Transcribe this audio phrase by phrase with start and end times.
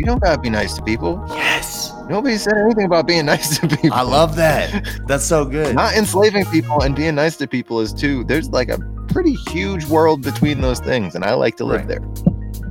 [0.00, 1.22] You don't gotta be nice to people.
[1.28, 1.92] Yes.
[2.08, 3.92] Nobody said anything about being nice to people.
[3.92, 4.88] I love that.
[5.06, 5.74] That's so good.
[5.74, 8.24] Not enslaving people and being nice to people is too.
[8.24, 8.78] There's like a
[9.08, 12.00] pretty huge world between those things, and I like to live Right.
[12.00, 12.00] there.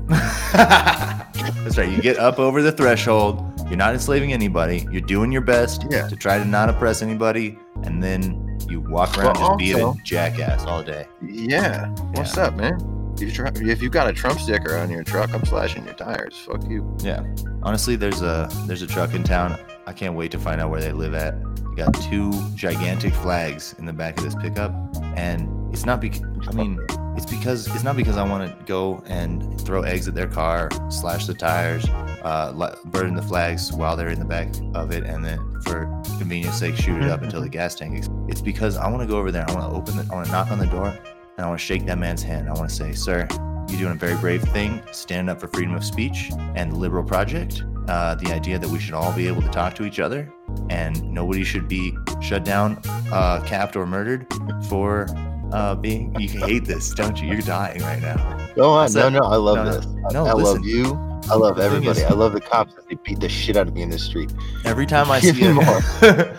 [0.53, 1.87] That's right.
[1.91, 3.45] You get up over the threshold.
[3.67, 4.87] You're not enslaving anybody.
[4.91, 6.07] You're doing your best Yeah.
[6.07, 9.93] to try to not oppress anybody, and then you walk around Well, just being a
[10.03, 11.05] jackass all day.
[11.21, 11.89] Yeah.
[12.15, 12.79] What's up, man?
[13.21, 16.37] If if you got a Trump sticker on your truck, I'm slashing your tires.
[16.37, 16.97] Fuck you.
[16.99, 17.23] Yeah.
[17.63, 19.59] Honestly, there's a there's a truck in town.
[19.85, 21.35] I can't wait to find out where they live at.
[21.75, 24.73] Got two gigantic flags in the back of this pickup,
[25.15, 26.79] and it's not because I mean
[27.15, 30.69] it's because it's not because I want to go and throw eggs at their car,
[30.89, 31.85] slash the tires,
[32.23, 35.85] uh, burn the flags while they're in the back of it, and then for
[36.17, 38.05] convenience sake shoot it up until the gas tank.
[38.29, 39.45] It's because I want to go over there.
[39.49, 40.97] I want to open the, I want to knock on the door,
[41.39, 42.49] and I want to shake that man's hand.
[42.49, 43.25] I want to say, "Sir,
[43.69, 47.03] you're doing a very brave thing, standing up for freedom of speech and the Liberal
[47.03, 47.63] Project.
[47.87, 50.31] Uh, the idea that we should all be able to talk to each other
[50.69, 52.79] and nobody should be shut down,
[53.11, 54.27] uh, capped, or murdered
[54.67, 55.07] for
[55.53, 56.13] uh, being.
[56.19, 57.29] You hate this, don't you?
[57.31, 58.37] You're dying right now.
[58.55, 58.91] Go on.
[58.93, 59.85] No, no, I love No, this.
[59.87, 60.63] I- No, I love listen.
[60.63, 61.21] you.
[61.31, 61.99] I love everybody.
[62.01, 62.73] is- I love the cops.
[62.89, 64.33] They beat the shit out of me in the street.
[64.65, 66.35] Every time I see it,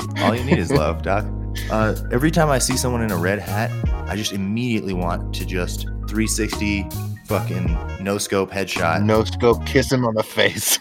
[0.22, 1.24] all you need is love, Doc.
[1.70, 3.70] Uh, every time I see someone in a red hat,
[4.08, 6.86] I just immediately want to just 360
[7.26, 9.02] fucking no scope headshot.
[9.04, 10.78] No scope, kiss him on the face.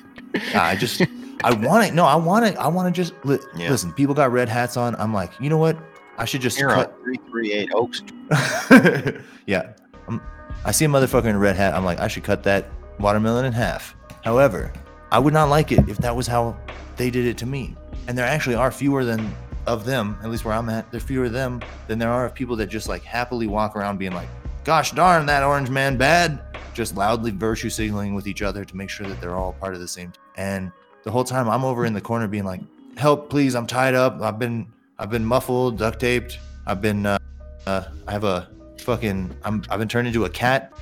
[0.54, 1.02] I just,
[1.44, 1.94] I want it.
[1.94, 2.56] No, I want it.
[2.58, 3.70] I want to just li- Yeah.
[3.70, 3.92] listen.
[3.94, 4.96] People got red hats on.
[4.96, 5.78] I'm like, you know what?
[6.18, 6.96] I should just You're cut.
[7.04, 9.22] 338 Oak Street.
[9.46, 9.74] yeah.
[10.08, 10.22] Um,
[10.66, 11.74] I see a motherfucker in a red hat.
[11.74, 12.70] I'm like, I should cut that
[13.00, 13.96] watermelon in half.
[14.24, 14.72] However,
[15.12, 16.58] I would not like it if that was how
[16.96, 17.76] they did it to me.
[18.08, 19.32] And there actually are fewer than
[19.68, 22.26] of them, at least where I'm at, there are fewer of them than there are
[22.26, 24.30] of people that just like happily walk around being like,
[24.64, 26.42] gosh darn, that orange man bad.
[26.74, 29.80] Just loudly virtue signaling with each other to make sure that they're all part of
[29.80, 30.14] the same.
[30.36, 30.72] And
[31.04, 32.62] the whole time I'm over in the corner being like,
[32.98, 34.22] help, please, I'm tied up.
[34.22, 36.40] I've been, I've been muffled, duct taped.
[36.66, 37.18] I've been, uh,
[37.66, 40.74] uh, I have a fucking, I'm, I've been turned into a cat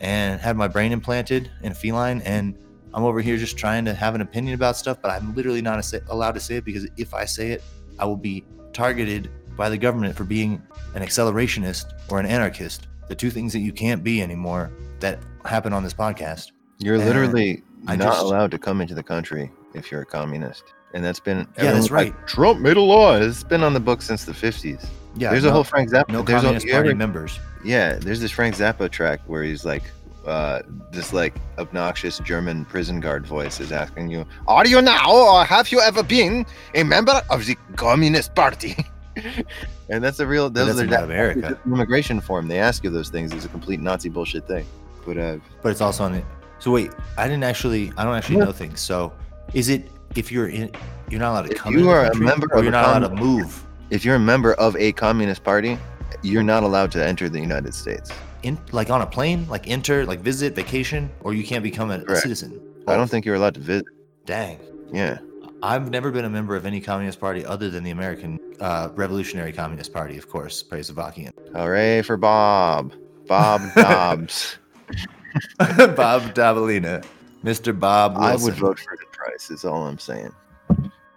[0.00, 2.56] and had my brain implanted in a feline and
[2.94, 5.92] I'm over here just trying to have an opinion about stuff, but I'm literally not
[6.08, 7.62] allowed to say it because if I say it,
[7.98, 10.62] I will be targeted by the government for being
[10.94, 12.86] an accelerationist or an anarchist.
[13.08, 14.70] The two things that you can't be anymore
[15.00, 16.52] that happen on this podcast.
[16.78, 20.06] You're And literally I not just- allowed to come into the country if you're a
[20.06, 20.64] communist.
[20.94, 22.26] And that's been Yeah, that's like, right.
[22.26, 23.14] Trump made a law.
[23.16, 24.86] It's been on the books since the 50s.
[25.16, 26.08] Yeah, there's no, a whole Frank Zappa.
[26.10, 27.38] no there's Communist a, Party ever- members.
[27.64, 29.82] Yeah, there's this Frank Zappa track where he's like,
[30.28, 30.62] uh,
[30.92, 35.72] this like obnoxious German prison guard voice is asking you, "Are you now, or have
[35.72, 38.76] you ever been a member of the Communist Party?"
[39.90, 40.50] and that's a real.
[40.50, 41.58] Those that's are that, America.
[41.66, 42.48] immigration form.
[42.48, 43.32] They ask you those things.
[43.32, 44.66] It's a complete Nazi bullshit thing.
[45.06, 46.22] But uh, but it's also on the.
[46.58, 47.92] So wait, I didn't actually.
[47.96, 48.44] I don't actually Yeah.
[48.44, 48.80] know things.
[48.80, 49.12] So
[49.54, 50.70] is it if you're in,
[51.10, 51.74] you're not allowed to come.
[51.74, 53.64] If you are a member or of you're not allowed to move.
[53.90, 55.78] if you're a member of a Communist Party,
[56.22, 58.10] you're not allowed to enter the United States.
[58.42, 61.98] In like on a plane, like enter, like visit, vacation, or you can't become a,
[62.08, 62.60] a citizen.
[62.86, 63.86] I don't think you're allowed to visit.
[64.26, 64.58] Dang,
[64.92, 65.18] Yeah.
[65.60, 69.52] I've never been a member of any communist party other than the American uh, Revolutionary
[69.52, 71.32] Communist Party, of course, praise Avakian.
[71.52, 72.92] Hooray for Bob.
[73.26, 74.56] Bob Dobbs.
[75.58, 77.04] Bob Davalina,
[77.42, 77.78] Mr.
[77.78, 79.50] Bob I would vote for the price.
[79.50, 80.32] Is all I'm saying.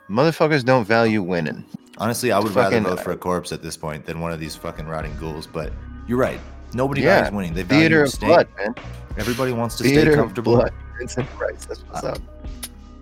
[0.10, 1.64] Motherfuckers don't value winning.
[1.98, 4.40] Honestly, I would fucking- rather vote for a corpse at this point than one of
[4.40, 5.46] these fucking rotting ghouls.
[5.48, 5.72] But
[6.08, 6.40] you're right.
[6.74, 7.54] Nobody Yeah, winning.
[7.54, 8.76] They Theater of blood, man.
[9.18, 10.56] Everybody wants to stay Theater of comfortable.
[10.56, 10.74] blood.
[10.98, 11.66] Vincent Price.
[11.66, 12.20] That's what's up.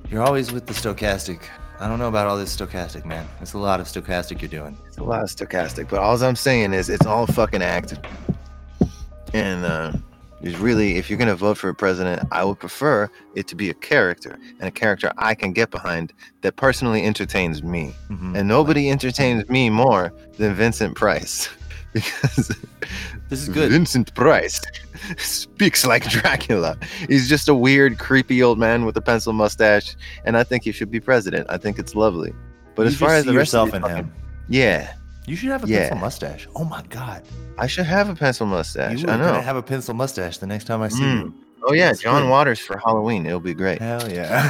[0.09, 1.41] You're always with the stochastic.
[1.79, 3.27] I don't know about all this stochastic, man.
[3.41, 4.77] It's a lot of stochastic you're doing.
[4.87, 7.99] It's a lot of stochastic, but all I'm saying is it's all fucking acted.
[9.33, 9.91] And uh,
[10.41, 13.69] there's really, if you're gonna vote for a president, I would prefer it to be
[13.69, 17.93] a character and a character I can get behind that personally entertains me.
[18.09, 18.35] Mhm.
[18.35, 21.49] And nobody entertains me more than Vincent Price.
[21.93, 22.47] Because
[23.29, 23.71] This is good.
[23.71, 24.61] Vincent Price
[25.17, 26.77] speaks like Dracula.
[27.07, 29.95] He's just a weird, creepy old man with a pencil mustache,
[30.25, 31.47] and I think he should be president.
[31.49, 32.33] I think it's lovely.
[32.75, 34.13] But You as far as the see rest of yourself in fucking- him.
[34.49, 34.93] yeah,
[35.27, 35.79] You should have a Yeah.
[35.81, 36.47] pencil mustache.
[36.55, 37.21] Oh my god.
[37.59, 38.99] I should have a pencil mustache.
[39.01, 39.39] You I know.
[39.41, 41.19] have a pencil mustache the next time I see Mm.
[41.19, 41.33] you.
[41.63, 42.29] Oh yeah, That's John good.
[42.29, 43.25] Waters for Halloween.
[43.27, 43.79] It'll be great.
[43.81, 44.47] Hell yeah.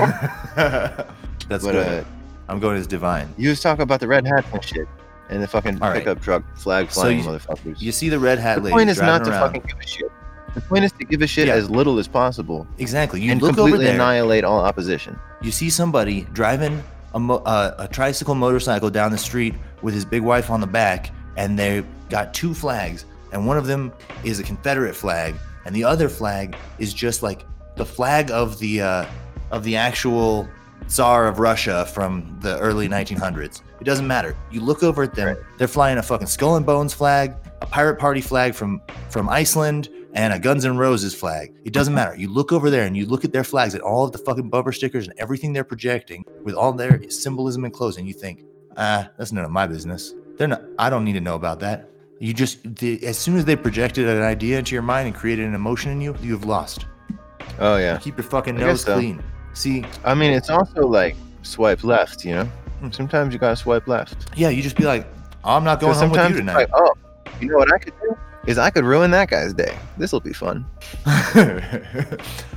[1.50, 2.04] That's But good.
[2.04, 2.04] uh,
[2.48, 3.34] I'm going as divine.
[3.38, 4.88] you was talking about the red hat and shit,
[5.30, 6.00] and the fucking All right.
[6.00, 7.80] pickup truck flag So flying you- motherfuckers.
[7.82, 9.42] You see the red hat the lady point is not to around.
[9.54, 10.12] fucking give a shit.
[10.56, 11.54] The point is to give a shit Yeah.
[11.54, 13.22] as little as possible Exactly.
[13.22, 13.96] You and look over completely there.
[13.96, 15.18] annihilate all opposition.
[15.42, 16.84] you see somebody driving
[17.14, 20.68] a, mo- uh, a tricycle motorcycle down the street with his big wife on the
[20.68, 23.92] back, and they got two flags, and one of them
[24.24, 25.34] is a Confederate flag,
[25.66, 27.46] and the other flag is just like
[27.78, 29.06] the flag of the uh,
[29.52, 30.48] of the actual
[30.88, 33.62] Tsar of Russia from the early 1900s.
[33.80, 34.36] It doesn't matter.
[34.52, 37.98] You look over at them; they're flying a fucking Skull and Bones flag, a pirate
[37.98, 41.54] party flag from from Iceland, and a Guns N' Roses flag.
[41.64, 42.16] It doesn't matter.
[42.16, 44.50] You look over there and you look at their flags and all of the fucking
[44.50, 48.44] bumper stickers and everything they're projecting with all their symbolism and clothes, and you think,
[48.78, 50.14] ah, that's none of my business.
[50.38, 50.64] They're not.
[50.78, 51.90] I don't need to know about that.
[52.20, 55.46] You just the, as soon as they projected an idea into your mind and created
[55.46, 56.86] an emotion in you, you've lost.
[57.60, 57.98] Oh yeah.
[57.98, 58.96] Keep your fucking I nose so.
[58.96, 59.24] clean.
[59.54, 62.26] See, I mean, it's also like swipe left.
[62.26, 62.52] You know.
[62.92, 64.38] Sometimes you gotta swipe left.
[64.38, 65.08] yeah, you just be like,
[65.44, 66.54] I'm not going home with sometimes you tonight.
[66.56, 66.94] like, oh,
[67.40, 68.18] you know what I could do
[68.48, 69.78] is I could ruin that guy's day.
[69.98, 70.66] This will be fun.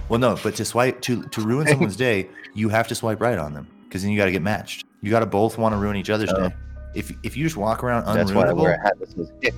[0.08, 3.38] well, no, but to swipe to to ruin someone's day, you have to swipe right
[3.38, 4.84] on them because then you got to get matched.
[5.02, 6.48] You got to both want to ruin each other's Oh.
[6.48, 6.54] day.
[6.94, 9.32] If if you just walk around unruinable, That's why I wear a hat that says
[9.40, 9.54] "Dick."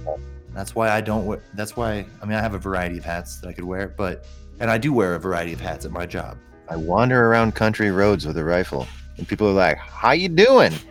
[0.55, 1.41] that's why I don't wear.
[1.55, 4.25] That's why I mean I have a variety of hats that I could wear, but
[4.61, 6.37] and I do wear a variety of hats at my job.
[6.69, 10.73] I wander around country roads with a rifle, and people are like, "How you doing?"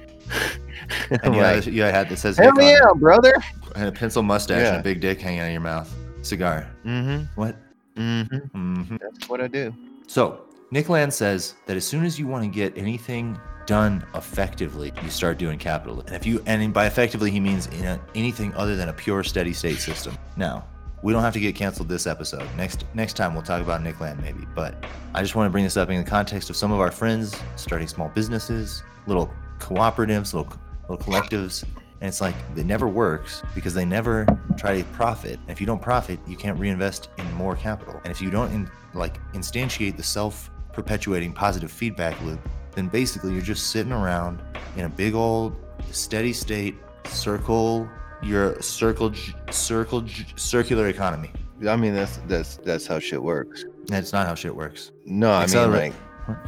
[1.23, 3.33] And you, like, got, you hat that says "Hell dick on it, yeah, brother!"
[3.75, 5.93] and a pencil mustache and a big dick hanging out of your mouth.
[6.21, 6.67] Cigar.
[6.85, 7.25] Mm-hmm.
[7.39, 7.55] What?
[7.95, 8.35] Mm-hmm.
[8.35, 8.97] Mm-hmm.
[8.97, 9.73] That's what I do.
[10.07, 14.91] So, Nick Land says that as soon as you want to get anything done effectively,
[15.03, 16.01] you start doing capital.
[16.01, 19.23] And if you, and by effectively, he means in a, anything other than a pure
[19.23, 20.17] steady state system.
[20.37, 20.65] Now,
[21.03, 22.47] we don't have to get canceled this episode.
[22.55, 24.47] Next next time we'll talk about Nick Land maybe.
[24.55, 24.83] But
[25.13, 27.35] I just want to bring this up in the context of some of our friends
[27.57, 30.51] starting small businesses, little cooperatives, little
[30.87, 31.63] little collectives.
[32.01, 34.25] And it's like it never works because they never
[34.57, 35.39] try to profit.
[35.41, 37.99] And if you don't profit, you can't reinvest in more capital.
[38.03, 42.39] And if you don't in, like instantiate the self-perpetuating positive feedback loop,
[42.73, 44.41] then basically you're just sitting around
[44.75, 45.55] in a big old
[45.91, 47.89] steady state circle
[48.23, 49.13] your circle
[49.51, 50.05] circle
[50.35, 51.31] circular economy.
[51.67, 53.65] I mean, that's that's that's how shit works.
[53.87, 54.91] That's not how shit works.
[55.05, 55.93] No, I mean, like,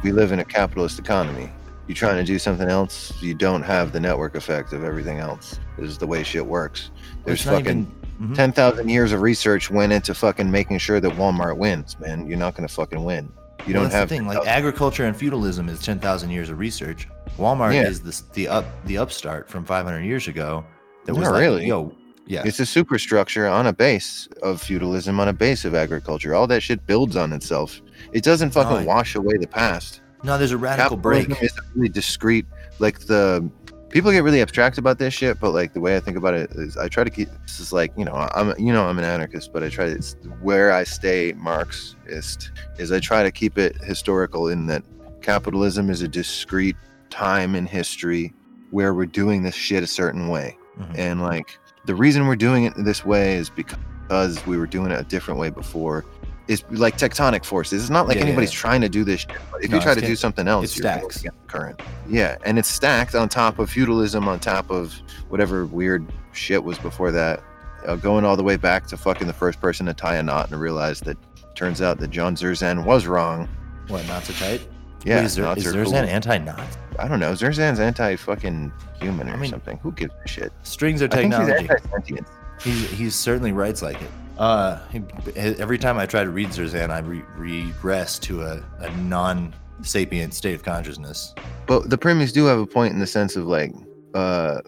[0.02, 1.50] we live in a capitalist economy.
[1.86, 5.60] You're trying to do something else, you don't have the network effect of everything else.
[5.78, 6.90] This is the way shit works.
[7.24, 7.86] There's fucking
[8.18, 8.34] even- Mhm.
[8.34, 12.26] 10,000 years of research went into fucking making sure that Walmart wins, man.
[12.26, 13.28] You're not going to fucking win.
[13.66, 14.26] You Well, don't that's have the thing.
[14.26, 17.06] Like agriculture and feudalism is ten thousand years of research.
[17.38, 17.82] Walmart Yeah.
[17.86, 20.64] is the the up the upstart from five hundred years ago.
[21.06, 21.66] That was Not like, really.
[21.66, 21.92] yo,
[22.26, 26.34] yeah, It's a superstructure on a base of feudalism, on a base of agriculture.
[26.34, 27.80] All that shit builds on itself.
[28.12, 30.00] It doesn't fucking wash away the past.
[30.24, 31.42] no, there's a radical Capitalism break.
[31.42, 32.46] It's really discrete.
[32.80, 33.48] Like the
[33.90, 36.50] people get really abstract about this shit, but like the way I think about it
[36.52, 37.28] is, I try to keep.
[37.42, 39.92] This is like you know, I'm you know I'm an anarchist, but I try to
[39.92, 44.82] it's where I stay Marxist is I try to keep it historical in that
[45.22, 46.76] capitalism is a discrete
[47.10, 48.34] time in history
[48.70, 50.58] where we're doing this shit a certain way.
[50.78, 50.98] Mhm.
[50.98, 55.00] And like the reason we're doing it this way is because we were doing it
[55.00, 56.04] a different way before.
[56.48, 57.82] It's like tectonic forces.
[57.82, 58.58] It's not like Yeah, anybody's yeah.
[58.60, 59.30] trying to do this shit.
[59.60, 61.24] If No, you try to do something else, it stacks.
[61.48, 61.80] current.
[62.08, 64.94] Yeah, and it's stacked on top of feudalism, on top of
[65.28, 67.42] whatever weird shit was before that.
[67.86, 70.50] Uh, going all the way back to fucking the first person to tie a knot
[70.50, 71.16] and realize that
[71.56, 73.48] turns out that John Zerzan was wrong.
[73.88, 74.66] What not so tight?
[75.06, 75.94] Yeah, Wait, is there, knots there cool.
[75.94, 76.78] an anti-knot?
[76.98, 77.30] I don't know.
[77.32, 79.78] Zerzan's anti fucking human or I mean, something.
[79.78, 80.52] Who gives a shit?
[80.64, 82.18] Strings are I think he's technology.
[82.60, 84.10] He, he certainly writes like it.
[84.36, 85.02] Uh, he,
[85.36, 90.54] every time I try to read Zerzan, I re- regress to a, a non-sapient state
[90.54, 91.34] of consciousness.
[91.66, 93.72] But the premies do have a point in the sense of like,
[94.14, 94.60] uh,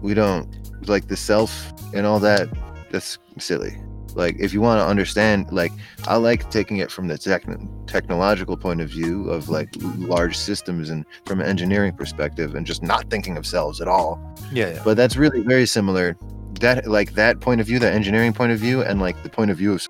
[0.00, 0.48] we don't
[0.88, 2.48] like the self and all that.
[2.90, 3.80] That's silly.
[4.14, 5.72] Like, if you want to understand, like,
[6.06, 10.90] I like taking it from the techn technological point of view of like large systems
[10.90, 14.20] and from an engineering perspective, and just not thinking of selves at all.
[14.52, 14.82] Yeah, yeah.
[14.84, 16.16] But that's really very similar.
[16.60, 19.50] That like that point of view, that engineering point of view, and like the point
[19.50, 19.86] of view of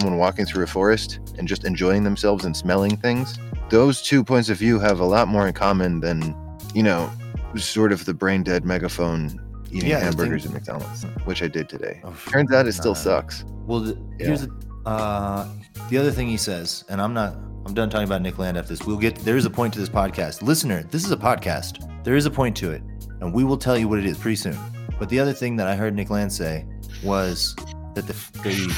[0.00, 3.38] someone walking through a forest and just enjoying themselves and smelling things.
[3.70, 6.34] Those two points of view have a lot more in common than,
[6.74, 7.10] you know,
[7.56, 9.40] sort of the brain dead megaphone
[9.76, 12.00] eating Yeah, hamburgers thing- at McDonald's, which I did today.
[12.04, 12.98] Oh, Turns out it still nah.
[12.98, 13.44] sucks.
[13.66, 14.26] Well, the, Yeah.
[14.26, 14.50] here's the,
[14.86, 15.48] uh,
[15.90, 17.36] the other thing he says, and I'm not.
[17.66, 18.86] I'm done talking about Nick Land after this.
[18.86, 19.16] We'll get.
[19.16, 20.84] There is a point to this podcast, listener.
[20.84, 22.04] This is a podcast.
[22.04, 22.80] There is a point to it,
[23.20, 24.56] and we will tell you what it is pretty soon.
[25.00, 26.64] But the other thing that I heard Nick Land say
[27.02, 27.56] was
[27.96, 28.12] that the
[28.44, 28.76] the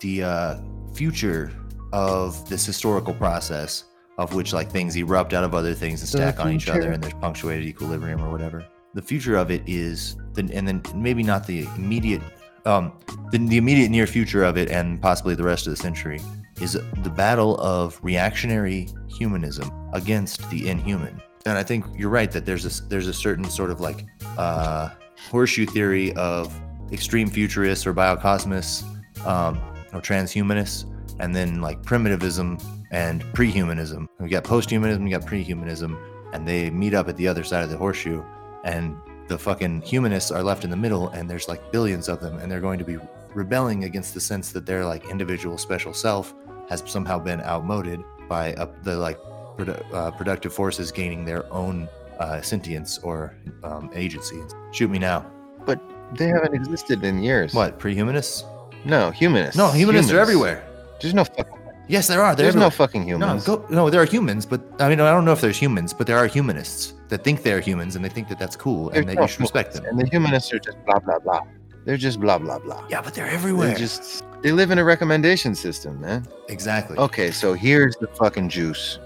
[0.00, 0.56] the uh,
[0.94, 1.52] future
[1.92, 3.84] of this historical process,
[4.18, 7.00] of which like things erupt out of other things and stack on each other, and
[7.02, 8.64] there's punctuated equilibrium or whatever.
[8.94, 12.22] The future of it is, the, and then maybe not the immediate
[12.66, 12.92] um,
[13.30, 16.18] the, the immediate near future of it and possibly the rest of the century
[16.62, 22.46] is the battle of reactionary humanism against the inhuman and i think you're right that
[22.46, 24.06] there's a there's a certain sort of like
[24.38, 24.88] uh,
[25.30, 26.58] horseshoe theory of
[26.90, 28.82] extreme futurists or biocosmists
[29.26, 29.60] um,
[29.92, 30.86] or transhumanists
[31.20, 32.58] and then like primitivism
[32.90, 34.06] and prehumanism.
[34.20, 35.98] We got posthumanism, we got prehumanism,
[36.32, 38.22] and they meet up at the other side of the horseshoe.
[38.64, 38.96] And
[39.28, 42.50] the fucking humanists are left in the middle, and there's like billions of them, and
[42.50, 42.98] they're going to be
[43.34, 46.34] rebelling against the sense that their like individual special self
[46.68, 48.52] has somehow been outmoded by
[48.82, 49.18] the like
[49.56, 54.40] produ- uh, productive forces gaining their own uh, sentience or um, agency.
[54.72, 55.30] Shoot me now.
[55.66, 55.80] But
[56.14, 57.54] they haven't existed in years.
[57.54, 58.44] What pre-humanists?
[58.84, 59.56] No, humanists.
[59.56, 60.64] No, humanists are everywhere.
[61.00, 61.63] There's no fucking.
[61.86, 62.34] Yes, there are.
[62.34, 63.44] There's no fucking No, humans.
[63.44, 66.06] go, no, there are humans, but I mean, I don't know if there's humans, but
[66.06, 69.08] there are humanists that think they're humans and they think that that's cool There's and
[69.10, 69.84] that no you should respect them.
[69.84, 71.40] And the humanists are just blah blah blah.
[71.84, 72.86] They're just blah blah blah.
[72.88, 73.68] Yeah, but they're everywhere.
[73.68, 76.26] They just they live in a recommendation system, man.
[76.48, 76.96] exactly.
[76.96, 78.98] Okay, so here's the fucking juice.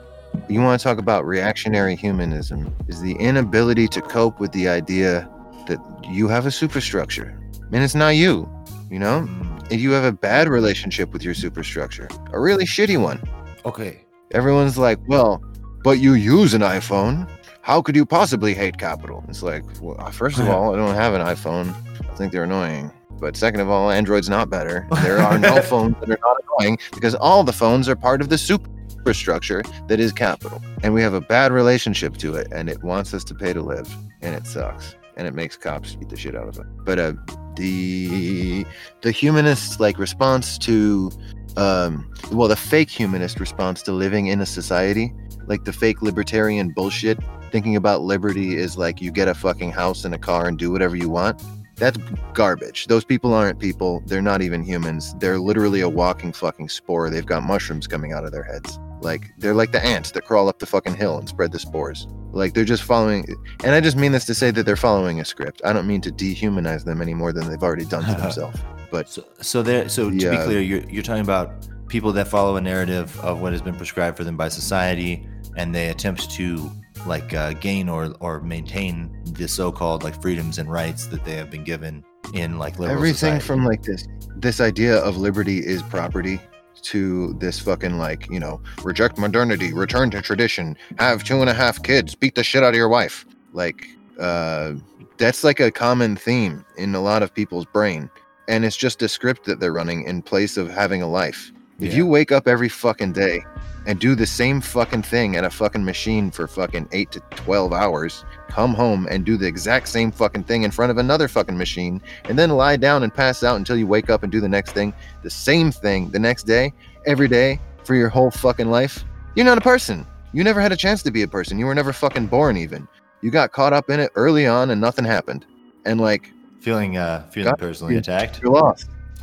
[0.49, 2.73] You want to talk about reactionary humanism?
[2.87, 5.29] Is the inability to cope with the idea
[5.67, 7.37] that you have a superstructure,
[7.73, 8.49] and it's not you.
[8.91, 9.29] You know,
[9.71, 13.21] if you have a bad relationship with your superstructure, a really shitty one.
[13.65, 14.05] okay.
[14.33, 15.43] Everyone's like, well,
[15.83, 17.27] but you use an iPhone.
[17.63, 19.25] How could you possibly hate capital?
[19.29, 21.75] It's like, well, uh, first of all, I don't have an iPhone.
[22.11, 22.91] I think they're annoying.
[23.21, 24.87] But second of all, Android's not better.
[25.03, 28.29] There are no phones that are not annoying because all the phones are part of
[28.29, 30.63] the superstructure that is capital.
[30.83, 33.63] And we have a bad relationship to it and it wants us to pay to
[33.63, 33.89] live
[34.21, 34.95] and it sucks.
[35.19, 36.67] And it makes cops beat the shit out of it.
[36.85, 37.13] But uh
[37.57, 38.65] the
[39.03, 41.11] the humanist like response to
[41.57, 45.13] um well the fake humanist response to living in a society
[45.47, 47.19] like the fake libertarian bullshit
[47.51, 50.71] thinking about liberty is like you get a fucking house and a car and do
[50.71, 51.43] whatever you want
[51.79, 51.97] that's
[52.35, 52.89] garbage.
[52.89, 54.03] Those people aren't people.
[54.07, 55.15] They're not even humans.
[55.21, 57.09] They're literally a walking fucking spore.
[57.09, 58.81] They've got mushrooms coming out of their heads.
[59.01, 62.09] Like they're like the ants that crawl up the fucking hill and spread the spores
[62.33, 63.25] like they're just following
[63.65, 66.01] and i just mean this to say that they're following a script i don't mean
[66.01, 68.59] to dehumanize them any more than they've already done to themselves
[68.91, 69.89] but So, so there.
[69.89, 73.53] So to be clear, you're you're talking about people that follow a narrative of what
[73.53, 76.71] has been prescribed for them by society, and they attempt to
[77.07, 81.51] like uh, gain or or maintain the so-called like freedoms and rights that they have
[81.51, 82.05] been given
[82.35, 83.45] in like liberal everything society.
[83.47, 84.07] from like this
[84.37, 86.41] this idea of liberty is property
[86.83, 91.55] to this fucking like you know reject modernity return to tradition have two and a
[91.55, 93.25] half kids beat the shit out of your wife.
[93.53, 93.87] Like
[94.19, 94.75] uh
[95.17, 98.09] that's like a common theme in a lot of people's brain.
[98.47, 101.91] And it's just a script that they're running in place of having a life if
[101.93, 101.97] Yeah.
[101.99, 103.45] you wake up every fucking day
[103.87, 107.73] and do the same fucking thing at a fucking machine for fucking 8 to 12
[107.73, 111.57] hours come home and do the exact same fucking thing in front of another fucking
[111.57, 114.49] machine and then lie down and pass out until you wake up and do the
[114.49, 114.93] next thing,
[115.23, 116.73] the same thing the next day,
[117.07, 119.05] every day for your whole fucking life,
[119.35, 120.07] you're not a person.
[120.33, 121.59] You never had a chance to be a person.
[121.59, 122.87] You were never fucking born even.
[123.23, 125.47] You got caught up in it early on and nothing happened.
[125.87, 126.31] And like
[126.61, 128.41] feeling uh feeling God, personally you- attacked.
[128.43, 128.91] you're lost.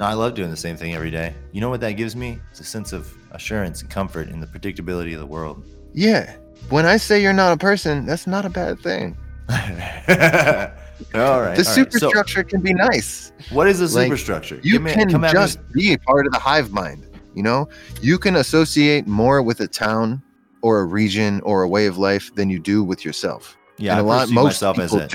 [0.00, 1.34] no, I love doing the same thing every day.
[1.52, 2.40] You know what that gives me?
[2.50, 5.62] It's a sense of assurance and comfort in the predictability of the world.
[5.92, 6.36] yeah.
[6.68, 9.16] When I say you're not a person, that's not a bad thing.
[9.50, 9.96] all right.
[10.04, 10.72] The
[11.14, 11.56] all right.
[11.56, 13.32] So, superstructure can be nice.
[13.50, 14.60] what is the like, superstructure?
[14.62, 17.06] You me- can just be part of the hive mind.
[17.34, 17.68] You know,
[18.02, 20.22] you can associate more with a town
[20.62, 23.56] or a region or a way of life than you do with yourself.
[23.78, 25.06] Yeah, and I a lot most myself as a,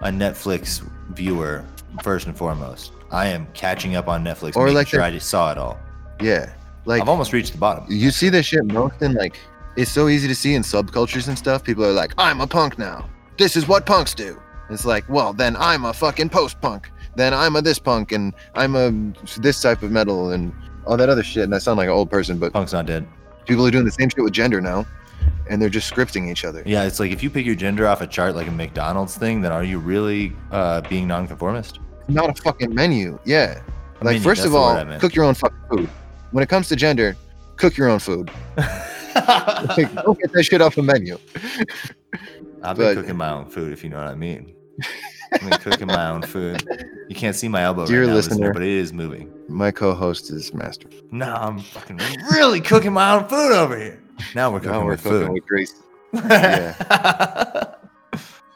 [0.00, 1.64] a Netflix viewer
[2.02, 2.92] first and foremost.
[3.10, 5.78] I am catching up on Netflix, Or like sure the- I just saw it all.
[6.20, 6.52] Yeah,
[6.84, 7.84] like I've almost reached the bottom.
[7.88, 9.38] you see this shit most in like
[9.76, 11.64] it's so easy to see in subcultures and stuff.
[11.64, 13.08] People are like, I'm a punk now.
[13.38, 14.40] This is what punks do.
[14.68, 16.90] It's like, well, then I'm a fucking post punk.
[17.16, 18.90] Then I'm a this punk and I'm a
[19.40, 20.52] this type of metal and
[20.86, 21.44] all that other shit.
[21.44, 23.06] And I sound like an old person, but Punk's not dead.
[23.46, 24.84] people are doing the same shit with gender now,
[25.48, 26.62] and they're just scripting each other.
[26.66, 29.40] Yeah, it's like if you pick your gender off a chart like a McDonald's thing,
[29.40, 31.78] then are you really uh, being nonconformist?
[32.08, 33.18] Not a fucking menu.
[33.24, 33.62] Yeah.
[34.02, 35.88] Like Menu, first of all, cook your own fucking food.
[36.30, 37.16] When it comes to gender,
[37.56, 38.30] cook your own food.
[39.12, 41.18] Like, don't get that shit off a menu.
[42.62, 44.54] I've been But- cooking my own food, if you know what I mean.
[45.32, 46.62] I've been cooking my own food.
[47.08, 48.52] You can't see my elbow Dear right now, listener, listener.
[48.52, 49.30] but it is moving.
[49.48, 50.88] My co-host is master.
[51.10, 51.98] No, I'm fucking
[52.32, 54.00] really cooking my own food over here.
[54.34, 55.32] Now we're cooking Now we're with cooking food.
[55.32, 55.74] with grease.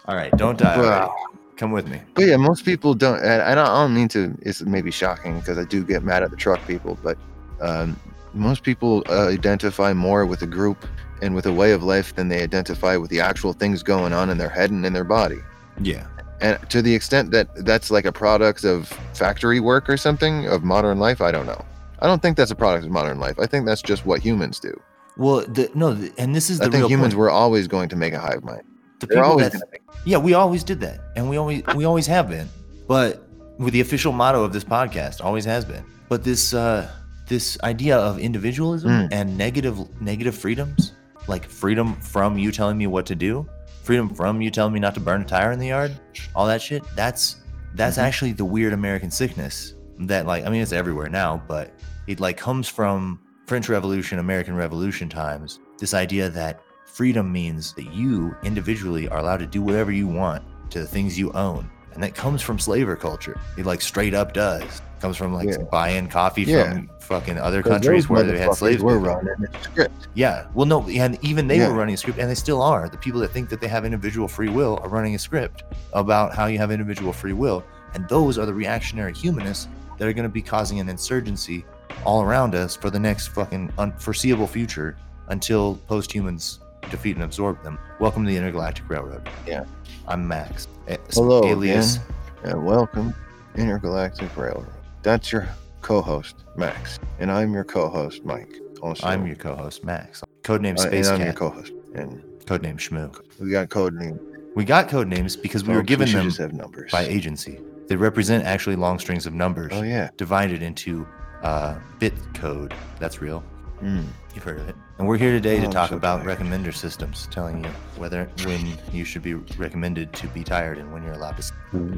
[0.06, 0.78] All right, don't die.
[0.78, 1.14] Wow.
[1.56, 2.00] Come with me.
[2.14, 3.18] But yeah, most people don't.
[3.20, 4.36] And I don't, I don't mean to.
[4.42, 7.16] It's maybe shocking because I do get mad at the truck people, but
[7.60, 7.98] um,
[8.32, 10.84] most people uh, identify more with a group
[11.22, 14.30] and with a way of life than they identify with the actual things going on
[14.30, 15.38] in their head and in their body.
[15.80, 16.06] Yeah.
[16.40, 20.64] And to the extent that that's like a product of factory work or something of
[20.64, 21.64] modern life, I don't know.
[22.00, 23.38] I don't think that's a product of modern life.
[23.38, 24.78] I think that's just what humans do.
[25.16, 27.20] Well, the, no, the, and this is the I think humans point.
[27.20, 28.62] were always going to make a hive mind.
[29.00, 29.80] the They're always that- make.
[30.04, 32.48] Yeah, we always did that, and we always we always have been.
[32.86, 33.26] But
[33.58, 35.84] with the official motto of this podcast, always has been.
[36.08, 36.90] But this uh
[37.26, 39.08] this idea of individualism Mm.
[39.12, 40.92] and negative negative freedoms,
[41.26, 43.48] like freedom from you telling me what to do,
[43.82, 45.92] freedom from you telling me not to burn a tire in the yard,
[46.34, 46.82] all that shit.
[46.96, 47.36] That's
[47.74, 48.02] that's Mhm.
[48.02, 51.70] actually the weird American sickness that like I mean it's everywhere now, but
[52.06, 55.60] it like comes from French Revolution, American Revolution times.
[55.78, 60.42] This idea that freedom means that you individually are allowed to do whatever you want
[60.70, 61.70] to the things you own.
[61.92, 63.38] And that comes from slaver culture.
[63.56, 64.80] It like straight up does.
[65.00, 65.58] comes from like Yeah.
[65.70, 66.72] buying coffee Yeah.
[66.72, 68.82] from fucking other countries where they had slaves.
[68.82, 69.28] Were running
[69.60, 70.08] script.
[70.14, 70.46] Yeah.
[70.54, 71.68] Well, no, and even they Yeah.
[71.68, 72.88] were running a script, and they still are.
[72.88, 76.34] The people that think that they have individual free will are running a script about
[76.34, 80.22] how you have individual free will, and those are the reactionary humanists that are going
[80.22, 81.66] to be causing an insurgency
[82.04, 84.96] all around us for the next fucking unforeseeable future
[85.28, 86.60] until post-humans
[86.90, 87.78] defeat and absorb them.
[87.98, 89.28] Welcome to the Intergalactic Railroad.
[89.46, 89.64] Yeah.
[90.06, 90.68] I'm Max.
[91.12, 91.96] Hello, alias.
[91.96, 92.06] again,
[92.52, 93.14] and welcome,
[93.56, 94.66] Intergalactic Railroad.
[95.02, 95.48] That's your
[95.80, 98.52] co-host Max, and I'm your co-host Mike.
[98.82, 100.22] Also, I'm your co-host Max.
[100.42, 103.18] Codename uh, Space and I'm your co-host, and Codename Shmoo.
[103.40, 104.20] we got code name.
[104.54, 106.92] We got code names because we were given should them have numbers.
[106.92, 107.58] by agency.
[107.88, 110.10] They represent actually long strings of numbers Oh yeah.
[110.18, 111.06] divided into
[111.44, 112.74] uh, bit code.
[112.98, 113.44] That's real.
[113.82, 114.04] Mm.
[114.34, 114.76] You've heard of it.
[114.98, 116.38] And we're here today Oh, to I'm talk so about tired.
[116.38, 121.02] recommender systems, telling you whether when you should be recommended to be tired and when
[121.02, 121.52] you're allowed to.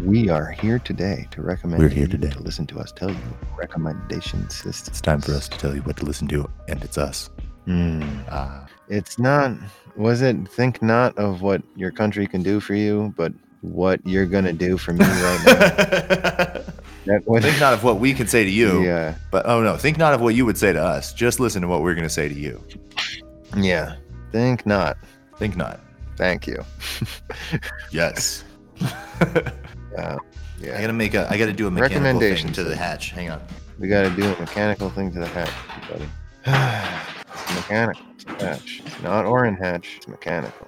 [0.05, 1.83] We are here today to recommend.
[1.83, 2.31] We're here you today.
[2.31, 3.19] to listen to us tell you
[3.57, 4.89] recommendation systems.
[4.89, 7.31] It's time for us to tell you what to listen to, and it's us.
[7.69, 8.25] Mm.
[8.31, 9.53] Uh, It's not.
[9.97, 10.49] Was it?
[10.49, 14.77] Think not of what your country can do for you, but what you're gonna do
[14.79, 16.63] for me right now.
[17.25, 17.43] What?
[17.43, 19.15] think not of what we can say to you, Yeah.
[19.31, 21.13] but oh no, think not of what you would say to us.
[21.13, 22.63] Just listen to what we're going to say to you.
[23.57, 23.97] Yeah.
[24.33, 24.97] Think not.
[25.39, 25.81] Think not.
[26.17, 26.63] Thank you.
[27.91, 28.45] Yes.
[30.61, 30.79] Yeah.
[30.79, 31.31] I gotta make a.
[31.31, 33.11] I gotta do a mechanical thing to the hatch.
[33.11, 33.41] Hang on.
[33.79, 35.51] We got to do a mechanical thing to the hatch,
[35.91, 36.09] buddy.
[37.55, 38.03] mechanical
[38.39, 38.81] hatch.
[38.85, 39.97] It's not Orrin hatch.
[39.99, 40.67] It's mechanical.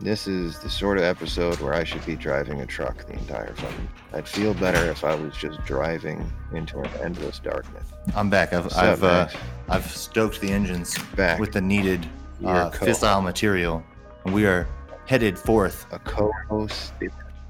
[0.00, 3.54] This is the sort of episode where I should be driving a truck the entire
[3.54, 3.88] fucking.
[4.12, 7.84] I'd feel better if I was just driving into an endless darkness.
[8.16, 8.52] I'm back.
[8.52, 9.28] I've up, I've uh,
[9.68, 12.04] I've stoked the engines Back with the needed
[12.44, 13.84] uh, fissile material.
[14.24, 14.66] And we are
[15.06, 15.86] headed forth.
[15.92, 16.92] a co-host.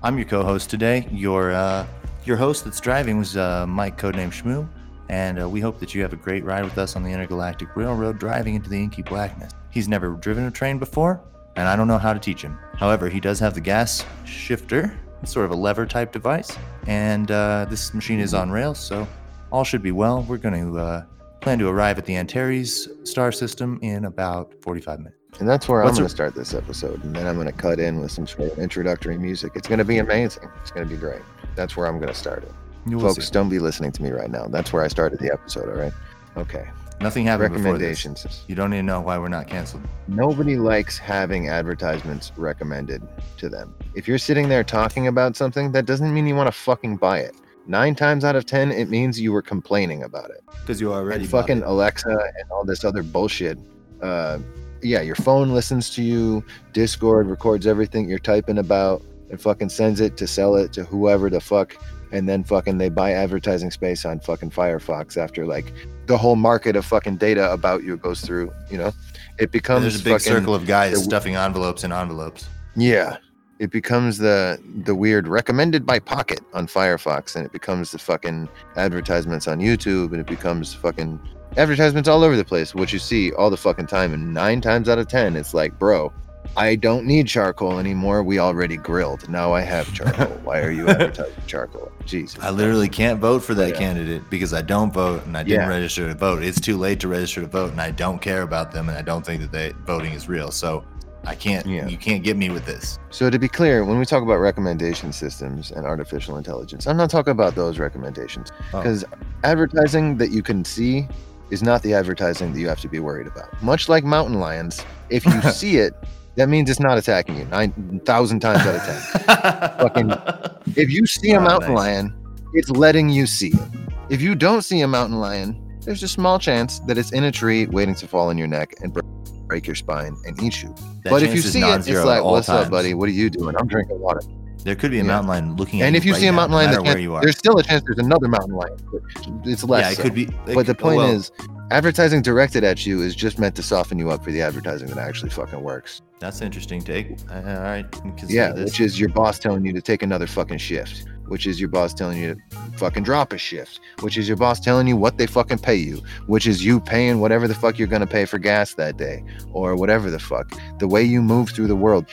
[0.02, 1.08] I'm your co-host today.
[1.10, 1.86] Your uh,
[2.24, 4.68] your host that's driving was uh, Mike, codename Shmoo,
[5.08, 7.74] and uh, we hope that you have a great ride with us on the Intergalactic
[7.76, 9.52] Railroad, driving into the inky blackness.
[9.70, 11.22] He's never driven a train before,
[11.56, 12.58] and I don't know how to teach him.
[12.76, 17.66] However, he does have the gas shifter, sort of a lever type device, and uh,
[17.68, 19.06] this machine is on rails, so
[19.50, 20.22] all should be well.
[20.28, 21.04] We're going to uh,
[21.40, 25.16] plan to arrive at the Antares star system in about 45 minutes.
[25.40, 27.02] And that's where What's I'm going to start this episode.
[27.04, 29.52] And then I'm going to cut in with some sort of introductory music.
[29.54, 30.48] It's going to be amazing.
[30.60, 31.22] It's going to be great.
[31.56, 32.52] That's where I'm going to start it.
[33.00, 33.32] Folks, see.
[33.32, 34.46] don't be listening to me right now.
[34.46, 35.92] That's where I started the episode, all right?
[36.36, 36.68] Okay.
[37.02, 38.04] Nothing happened before this.
[38.04, 38.44] Recommendations.
[38.46, 39.82] You don't even know why we're not canceled.
[40.06, 43.02] Nobody likes having advertisements recommended
[43.38, 43.74] to them.
[43.94, 47.18] If you're sitting there talking about something, that doesn't mean you want to fucking buy
[47.18, 47.34] it.
[47.66, 50.42] Nine times out of 10, it means you were complaining about it.
[50.60, 53.58] Because you already and fucking Alexa and all this other bullshit.
[54.00, 54.38] Uh,
[54.82, 56.44] yeah, your phone listens to you.
[56.72, 61.30] Discord records everything you're typing about and fucking sends it to sell it to whoever
[61.30, 61.76] the fuck.
[62.12, 65.72] And then fucking they buy advertising space on fucking Firefox after like
[66.06, 68.52] the whole market of fucking data about you goes through.
[68.70, 68.92] You know,
[69.38, 72.48] it becomes there's a big fucking, circle of guys the- stuffing envelopes in envelopes.
[72.76, 73.16] Yeah.
[73.58, 78.48] It becomes the the weird recommended by Pocket on Firefox, and it becomes the fucking
[78.76, 81.20] advertisements on YouTube, and it becomes fucking
[81.56, 84.12] advertisements all over the place, which you see all the fucking time.
[84.12, 86.12] And nine times out of ten, it's like, bro,
[86.56, 88.22] I don't need charcoal anymore.
[88.22, 89.28] We already grilled.
[89.28, 90.26] Now I have charcoal.
[90.44, 91.90] Why are you advertising charcoal?
[92.04, 92.38] Jesus.
[92.42, 93.78] I literally can't vote for that Yeah.
[93.78, 95.68] candidate because I don't vote and I didn't Yeah.
[95.68, 96.42] register to vote.
[96.42, 99.02] It's too late to register to vote, and I don't care about them, and I
[99.02, 100.50] don't think that they voting is real.
[100.50, 100.84] So
[101.24, 101.64] I can't.
[101.64, 101.86] Yeah.
[101.86, 102.98] You can't get me with this.
[103.10, 107.08] So to be clear, when we talk about recommendation systems and artificial intelligence, I'm not
[107.10, 108.78] talking about those recommendations Oh.
[108.82, 109.04] because
[109.44, 111.06] advertising that you can see
[111.50, 113.62] is not the advertising that you have to be worried about.
[113.62, 115.94] Much like mountain lions, if you see it,
[116.36, 119.78] that means it's not attacking you nine thousand times out of ten.
[119.78, 120.74] Fucking.
[120.76, 121.78] If you see a Oh, mountain nice.
[121.78, 123.68] lion, it's letting you see it.
[124.08, 127.32] If you don't see a mountain lion, there's a small chance that it's in a
[127.32, 130.74] tree waiting to fall on your neck and break- your spine and eat you.
[131.04, 132.94] That but if you see it, it's like, "What's up, buddy?
[132.94, 133.54] What are you doing?
[133.58, 134.20] I'm drinking water."
[134.64, 135.08] There could be a Yeah.
[135.08, 136.72] mountain lion looking at And you And if you right see a now, mountain no
[136.80, 137.22] lion, where you are.
[137.22, 138.76] there's still a chance there's another mountain lion.
[138.92, 139.00] but
[139.44, 139.82] It's less.
[139.84, 140.02] yeah, it so.
[140.04, 140.22] could be.
[140.24, 141.32] it But the could- point well, is,
[141.70, 144.98] advertising directed at you is just meant to soften you up for the advertising that
[144.98, 146.02] actually fucking works.
[146.20, 147.16] that's an interesting take.
[147.34, 147.84] All right,
[148.28, 148.64] Yeah, this.
[148.66, 151.04] which is your boss telling you to take another fucking shift.
[151.28, 154.60] which is your boss telling you to fucking drop a shift, which is your boss
[154.60, 157.88] telling you what they fucking pay you, which is you paying whatever the fuck you're
[157.88, 160.52] gonna pay for gas that day, or whatever the fuck.
[160.78, 162.04] The way you move through the world,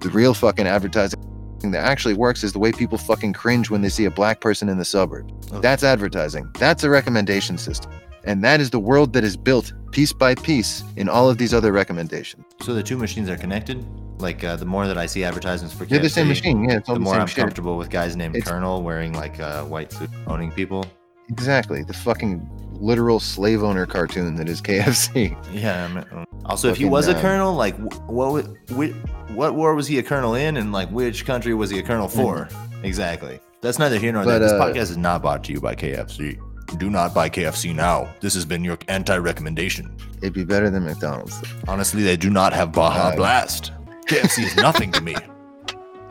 [0.00, 1.20] the real fucking advertising
[1.62, 4.68] that actually works is the way people fucking cringe when they see a black person
[4.68, 5.30] in the suburb.
[5.60, 6.48] That's advertising.
[6.58, 7.92] That's a recommendation system.
[8.24, 11.52] And that is the world that is built piece by piece in all of these
[11.54, 12.44] other recommendations.
[12.62, 13.84] So the two machines are connected.
[14.20, 16.64] Like uh, the more that I see advertisements for They're the same machine.
[16.68, 17.36] Yeah, the the, more same I'm shit.
[17.38, 20.84] comfortable with guys named It's- Colonel wearing like a white suit, owning people.
[21.30, 21.82] Exactly.
[21.84, 22.40] The fucking
[22.80, 25.36] literal slave owner cartoon that is KFC.
[25.52, 25.82] Yeah.
[25.82, 28.86] I'm- uh, also, if he Fucking, was a uh, colonel, like wh- what wa-
[29.34, 32.08] what war was he a colonel in, and like which country was he a colonel
[32.08, 32.48] for?
[32.82, 33.38] Exactly.
[33.60, 34.38] That's neither here nor there.
[34.38, 36.38] This uh, podcast is not brought to you by KFC.
[36.78, 38.08] Do not buy KFC now.
[38.20, 39.94] This has been your anti-recommendation.
[40.18, 41.42] It'd be better than McDonald's.
[41.66, 43.72] Honestly, they do not have Baja Uh, Blast.
[44.06, 45.14] KFC is nothing to me.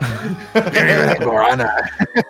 [0.54, 1.70] Guarana.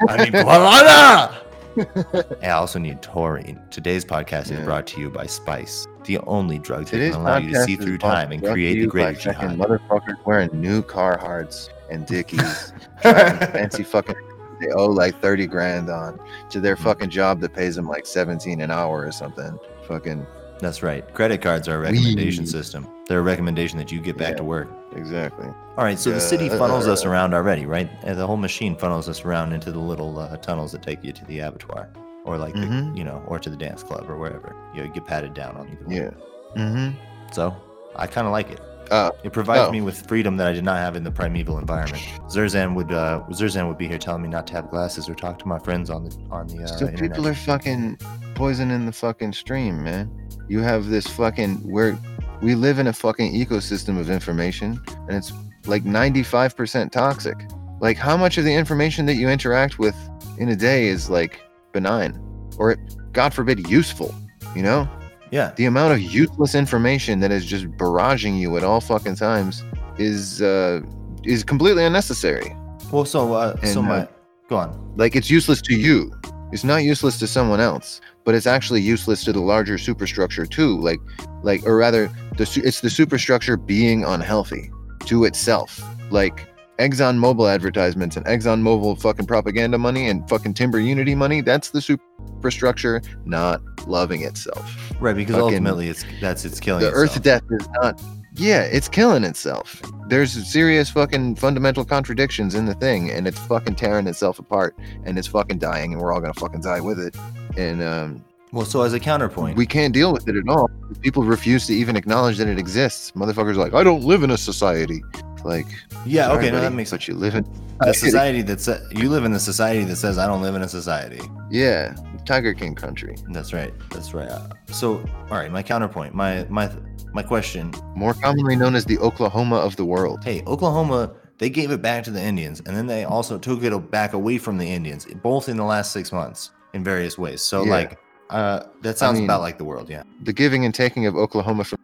[0.08, 1.36] I need guarana.
[2.42, 3.60] I also need taurine.
[3.70, 7.36] Today's podcast is brought to you by Spice, the only drug that Today's can allow
[7.38, 9.56] you to see through time and create the greater jihad.
[9.56, 14.16] motherfuckers wearing new Carhartts and Dickies, fancy fucking.
[14.60, 16.18] They owe like thirty grand on
[16.50, 16.82] to their hmm.
[16.82, 19.58] fucking job that pays them like seventeen an hour or something.
[19.86, 20.26] Fucking
[20.60, 21.06] That's right.
[21.14, 22.50] Credit cards are a recommendation Weed.
[22.50, 22.88] system.
[23.06, 24.38] They're a recommendation that you get back Yeah.
[24.38, 24.68] to work.
[24.94, 25.46] Exactly.
[25.76, 27.88] All right, so the city funnels us around already, right?
[28.02, 31.12] And the whole machine funnels us around into the little uh, tunnels that take you
[31.12, 31.88] to the abattoir,
[32.24, 32.96] or like the, Mhm.
[32.96, 34.54] you know, or to the dance club or wherever.
[34.74, 35.94] You, know, you get patted down on either one.
[35.94, 36.10] Yeah.
[36.56, 37.32] Mm-hmm.
[37.32, 37.54] So
[37.96, 38.60] I kind of like it.
[38.90, 39.70] Uh, It provides oh.
[39.70, 42.02] me with freedom that I did not have in the primeval environment.
[42.30, 45.38] Zerzan would uh, Zerzan would be here telling me not to have glasses or talk
[45.40, 47.10] to my friends on the on the uh, So internet.
[47.12, 47.98] people are fucking
[48.34, 50.10] poisoning the fucking stream, man.
[50.48, 51.98] You have this fucking where
[52.42, 55.32] we live in a fucking ecosystem of information and it's
[55.66, 57.36] like 95% toxic.
[57.80, 59.96] Like how much of the information that you interact with
[60.38, 61.40] in a day is like
[61.72, 62.20] benign
[62.58, 62.76] or
[63.12, 64.14] god forbid useful,
[64.54, 64.88] you know?
[65.30, 69.62] yeah, The amount of useless information that is just barraging you at all fucking times
[69.98, 70.80] is uh
[71.24, 72.54] is completely unnecessary.
[72.92, 74.08] well, so uh, so And, uh, my
[74.48, 74.94] go on.
[74.96, 76.12] like it's useless to you
[76.52, 80.78] it's not useless to someone else but it's actually useless to the larger superstructure too
[80.80, 80.98] like
[81.42, 84.70] like or rather the su- it's the superstructure being unhealthy
[85.06, 85.80] to itself
[86.10, 86.46] like
[86.78, 91.70] exxon mobil advertisements and exxon mobil fucking propaganda money and fucking timber unity money that's
[91.70, 97.04] the superstructure not loving itself Right, because fucking- ultimately it's that's it's killing the itself.
[97.16, 98.00] earth death is not
[98.38, 103.74] yeah it's killing itself there's serious fucking fundamental contradictions in the thing and it's fucking
[103.74, 107.14] tearing itself apart and it's fucking dying and we're all gonna fucking die with it
[107.56, 110.70] and um Well, so as a counterpoint, we can't deal with it at all
[111.00, 114.30] people refuse to even acknowledge that it exists motherfuckers are like i don't live in
[114.30, 115.02] a society
[115.34, 115.66] It's like
[116.06, 117.08] yeah, okay, no, that makes but sense.
[117.08, 117.44] you live in
[117.80, 120.62] The society that says you live in the society that says I don't live in
[120.62, 121.20] a society.
[121.50, 123.72] yeah tiger king country That's right.
[123.90, 124.30] That's right.
[124.66, 124.98] So,
[125.30, 126.70] all right, my counterpoint, my my
[127.18, 127.72] my question.
[127.96, 131.00] more commonly known as the oklahoma of the world Hey, Oklahoma,
[131.38, 134.36] they gave it back to the Indians, and then they also took it back away
[134.38, 136.40] from the Indians, both in the last six months
[136.74, 137.40] in various ways.
[137.42, 137.70] So, Yeah.
[137.78, 137.98] like,
[138.30, 139.86] uh, that sounds mean- about like the world.
[139.90, 140.04] Yeah.
[140.22, 141.78] the giving and taking of oklahoma from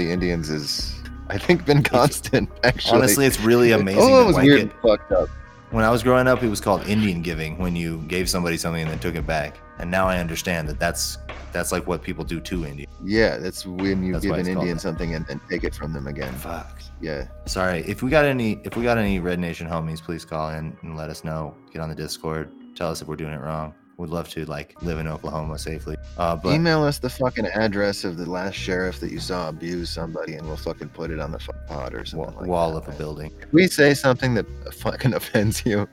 [0.00, 0.68] the indians is
[1.28, 4.02] i think been constant actually Honestly, it's really amazing.
[4.02, 5.28] Oh, that was weird and fucked up.
[5.74, 8.82] When I was growing up, it was called Indian giving when you gave somebody something
[8.82, 9.58] and then took it back.
[9.80, 11.18] And now I understand that that's
[11.52, 12.92] that's like what people do to Indians.
[13.04, 16.06] Yeah, that's when you That's give an Indian something and, and take it from them
[16.06, 16.32] again.
[16.34, 16.80] Fuck.
[17.00, 17.26] Yeah.
[17.46, 17.80] Sorry.
[17.88, 20.96] If we got any if we got any Red Nation homies, please call in and
[20.96, 21.56] let us know.
[21.72, 22.52] Get on the Discord.
[22.76, 23.74] Tell us if we're doing it wrong.
[23.96, 25.96] We'd love to like live in Oklahoma safely.
[26.18, 29.90] Uh, but Email us the fucking address of the last sheriff that you saw abuse
[29.90, 32.34] somebody, and we'll fucking put it on the pod or something.
[32.36, 33.32] like wall that, of a building.
[33.40, 35.88] If we say something that fucking offends you,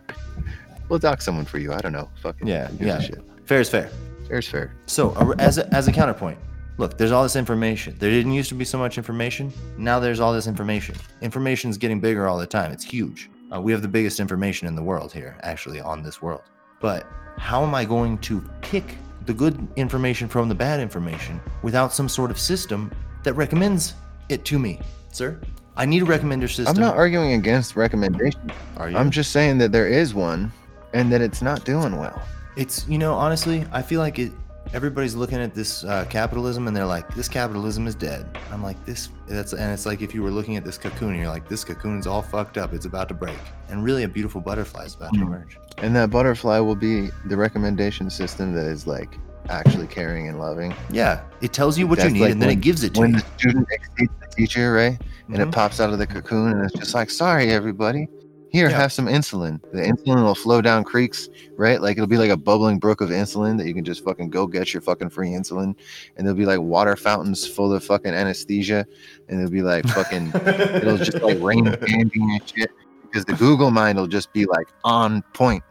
[0.90, 1.74] we'll dock someone for you.
[1.74, 2.10] I don't know.
[2.22, 3.00] Fucking Yeah, who gives a yeah.
[3.00, 3.24] Shit.
[3.46, 3.92] Fair is fair.
[4.28, 4.74] Fair's fair.
[4.86, 6.38] So as a, as a counterpoint,
[6.78, 7.98] look, there's all this information.
[8.00, 9.52] There didn't used to be so much information.
[9.78, 10.96] Now there's all this information.
[11.22, 12.72] Information's getting bigger all the time.
[12.72, 13.30] It's huge.
[13.54, 16.44] Uh, we have the biggest information in the world here, actually, on this world.
[16.82, 21.94] But how am I going to pick the good information from the bad information without
[21.94, 22.92] some sort of system
[23.24, 23.94] that recommends
[24.30, 24.80] it to me,
[25.12, 25.40] sir?
[25.78, 26.76] I need a recommender system.
[26.76, 28.52] I'm not arguing against recommendations.
[28.78, 28.98] Are you?
[28.98, 30.52] I'm just saying that there is one,
[30.94, 32.22] and that it's not doing well.
[32.58, 34.32] It's you know honestly, I feel like it.
[34.74, 38.84] Everybody's looking at this uh, capitalism and they're like, "This capitalism is dead." I'm like,
[38.86, 41.48] "This." That's and it's like if you were looking at this cocoon, and you're like,
[41.48, 42.74] "This cocoon's all fucked up.
[42.74, 43.38] It's about to break."
[43.70, 45.28] And really, a beautiful butterfly is about to Hmm.
[45.28, 45.58] emerge.
[45.82, 49.18] And that butterfly will be the recommendation system that is like
[49.50, 50.74] actually caring and loving.
[50.92, 53.00] Yeah, it tells you what you need, like and then when- it gives it to
[53.02, 53.16] when you.
[53.16, 55.00] When the student exceeds the teacher, right?
[55.28, 55.48] And Mhm.
[55.48, 58.08] it pops out of the cocoon and it's just like, sorry, everybody.
[58.50, 58.78] Here, Yeah.
[58.82, 59.62] have some insulin.
[59.72, 61.82] The insulin will flow down creeks, right?
[61.82, 64.46] Like it'll be like a bubbling brook of insulin that you can just fucking go
[64.46, 65.74] get your fucking free insulin.
[66.18, 68.86] And there'll be like water fountains full of fucking anesthesia.
[69.30, 72.70] And it'll be like fucking, it'll just like rain candy and shit.
[73.04, 75.64] Because the Google mind will just be like on point.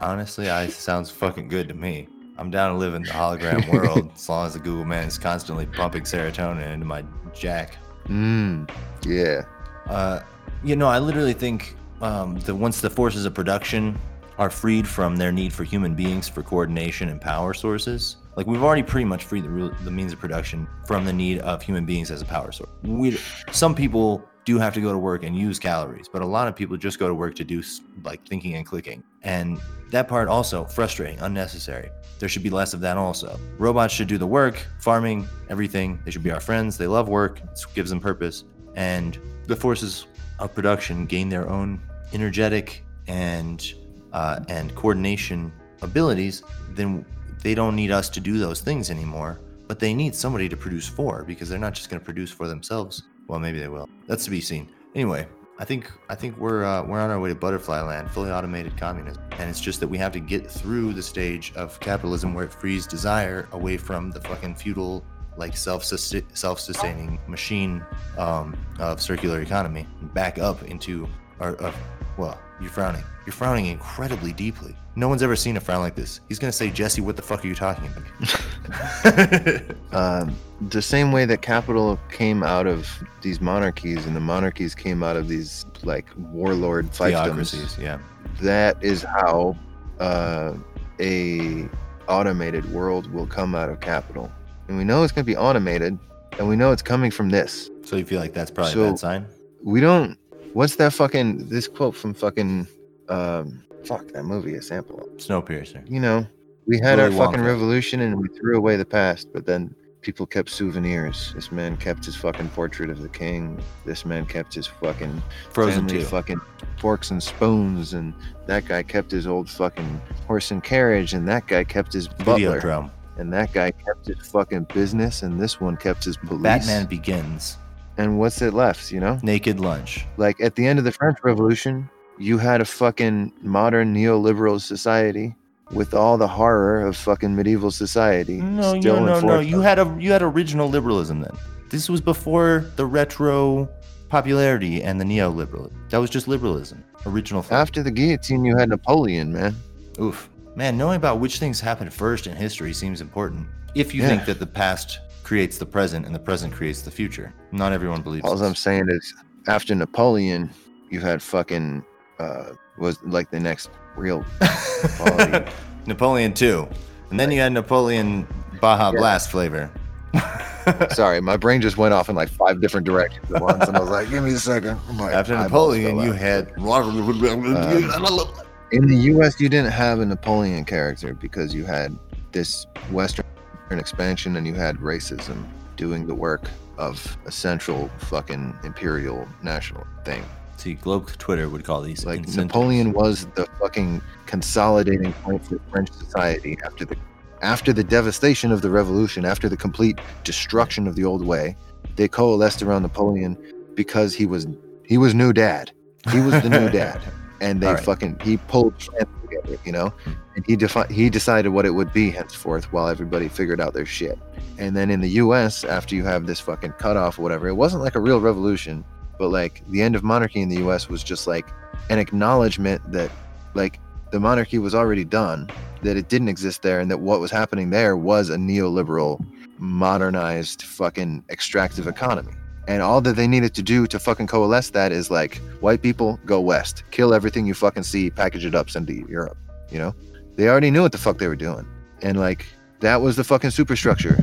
[0.00, 2.08] Honestly, I sounds fucking good to me.
[2.38, 5.18] I'm down to live in the hologram world as long as the Google man is
[5.18, 7.76] constantly pumping serotonin into my jack.
[8.08, 8.68] Mm,
[9.04, 9.42] yeah.
[9.88, 10.20] Uh,
[10.64, 13.98] you know, I literally think um, that once the forces of production
[14.38, 18.62] are freed from their need for human beings for coordination and power sources, like we've
[18.62, 22.10] already pretty much freed the, the means of production from the need of human beings
[22.10, 22.70] as a power source.
[22.82, 23.18] We,
[23.52, 26.56] some people do have to go to work and use calories, but a lot of
[26.56, 27.62] people just go to work to do
[28.02, 29.02] like thinking and clicking.
[29.22, 31.90] And that part also frustrating, unnecessary.
[32.18, 33.38] There should be less of that also.
[33.58, 36.00] Robots should do the work, farming, everything.
[36.04, 36.76] They should be our friends.
[36.76, 37.40] They love work.
[37.40, 38.44] It gives them purpose.
[38.74, 40.06] And the forces
[40.38, 41.80] of production gain their own
[42.12, 43.72] energetic and
[44.12, 47.04] uh, and coordination abilities, then
[47.42, 49.40] they don't need us to do those things anymore.
[49.66, 52.46] But they need somebody to produce for because they're not just going to produce for
[52.46, 53.04] themselves.
[53.32, 53.88] Well, maybe they will.
[54.06, 54.68] That's to be seen.
[54.94, 55.26] Anyway,
[55.58, 58.76] I think I think we're uh, we're on our way to butterfly land, fully automated
[58.76, 62.44] communism, and it's just that we have to get through the stage of capitalism where
[62.44, 65.02] it frees desire away from the fucking feudal,
[65.38, 67.82] like self self sustaining machine
[68.18, 71.08] um, of circular economy, back up into
[71.40, 71.58] our.
[71.58, 71.72] Uh,
[72.18, 73.02] well, you're frowning.
[73.24, 74.76] You're frowning incredibly deeply.
[74.94, 76.20] No one's ever seen a frown like this.
[76.28, 78.40] He's gonna say, Jesse, what the fuck are you talking about?
[79.92, 80.34] Um,
[80.70, 82.88] the same way that capital came out of
[83.20, 87.78] these monarchies and the monarchies came out of these like warlord fiefdoms.
[87.78, 87.98] Yeah.
[88.40, 89.54] that is how
[90.00, 90.54] uh,
[90.98, 91.68] a
[92.08, 94.30] automated world will come out of capital
[94.68, 95.98] and we know it's going to be automated
[96.38, 98.98] and we know it's coming from this So you feel like that's probably a bad
[98.98, 99.26] sign?
[99.62, 100.16] we don't
[100.54, 102.66] what's that fucking this quote from fucking
[103.10, 105.08] um fuck that movie a sample of?
[105.18, 105.88] Snowpiercer.
[105.90, 106.26] you know
[106.66, 110.26] we had Willy our fucking revolution and we threw away the past but then people
[110.26, 114.66] kept souvenirs this man kept his fucking portrait of the king this man kept his
[114.66, 116.40] fucking Frozen family fucking
[116.82, 118.12] forks and spoons, and
[118.46, 122.60] that guy kept his old fucking horse and carriage, and that guy kept his butler,
[122.60, 122.90] Videodrome.
[123.16, 126.42] and that guy kept his fucking business, and this one kept his police.
[126.42, 127.56] Batman Begins.
[127.98, 128.90] And what's it left?
[128.90, 130.04] You know, Naked Lunch.
[130.16, 135.36] like at the end of the French Revolution, you had a fucking modern neoliberal society
[135.72, 138.38] with all the horror of fucking medieval society.
[138.40, 139.40] No, still no, no, no.
[139.40, 141.36] You had a you had original liberalism then.
[141.70, 143.68] This was before the retro
[144.08, 145.72] popularity and the neoliberal.
[145.88, 146.84] That was just liberalism.
[147.06, 147.42] Original.
[147.42, 147.56] thought.
[147.56, 149.56] After the guillotine, you had Napoleon, man.
[149.98, 150.28] Oof.
[150.54, 153.46] Man, knowing about which things happened first in history seems important.
[153.74, 154.08] If you Yeah.
[154.08, 157.32] think that the past creates the present and the present creates the future.
[157.52, 158.46] Not everyone believes All this.
[158.46, 159.14] I'm saying is,
[159.48, 160.50] after Napoleon,
[160.90, 161.82] you had fucking
[162.18, 164.24] uh, was like the next real
[164.96, 165.50] quality.
[165.86, 166.68] Napoleon 2.
[167.10, 168.26] And then you had Napoleon
[168.60, 168.98] Baja Yeah.
[168.98, 169.70] Blast flavor.
[170.90, 173.80] Sorry, my brain just went off in like five different directions at once, and I
[173.80, 174.78] was like, "Give me a second.
[174.94, 176.16] My After Napoleon, you out.
[176.16, 176.52] had.
[176.58, 178.26] Uh,
[178.72, 179.40] in the U.S.
[179.40, 181.98] You didn't have a Napoleon character because you had
[182.30, 183.24] this Western
[183.70, 185.44] expansion and you had racism
[185.76, 186.42] doing the work
[186.78, 190.24] of a central fucking imperial national thing.
[190.62, 192.36] See, Globe Twitter would call these Like incentives.
[192.36, 196.96] Napoleon was the fucking consolidating point for French society after the
[197.40, 201.56] after the devastation of the revolution, after the complete destruction of the old way.
[201.96, 203.36] They coalesced around Napoleon
[203.74, 204.46] because he was
[204.84, 205.72] he was new dad.
[206.12, 207.00] He was the new dad,
[207.40, 207.84] and they right.
[207.84, 209.88] fucking he pulled France together, you know.
[210.04, 210.12] Hmm.
[210.36, 213.84] And he defi- he decided what it would be henceforth while everybody figured out their
[213.84, 214.16] shit.
[214.58, 217.82] And then in the U.S., after you have this fucking cutoff or whatever, it wasn't
[217.82, 218.84] like a real revolution,
[219.18, 220.88] but like the end of monarchy in the U.S.
[220.88, 221.46] was just like
[221.90, 223.10] an acknowledgement that
[223.54, 225.48] like the monarchy was already done,
[225.82, 229.24] that it didn't exist there, and that what was happening there was a neoliberal,
[229.58, 232.32] modernized, fucking extractive economy.
[232.68, 236.20] And all that they needed to do to fucking coalesce that is like white people
[236.26, 239.36] go west, kill everything you fucking see, package it up, send it to Europe.
[239.70, 239.94] You know,
[240.36, 241.66] they already knew what the fuck they were doing,
[242.02, 242.46] and like
[242.80, 244.22] that was the fucking superstructure,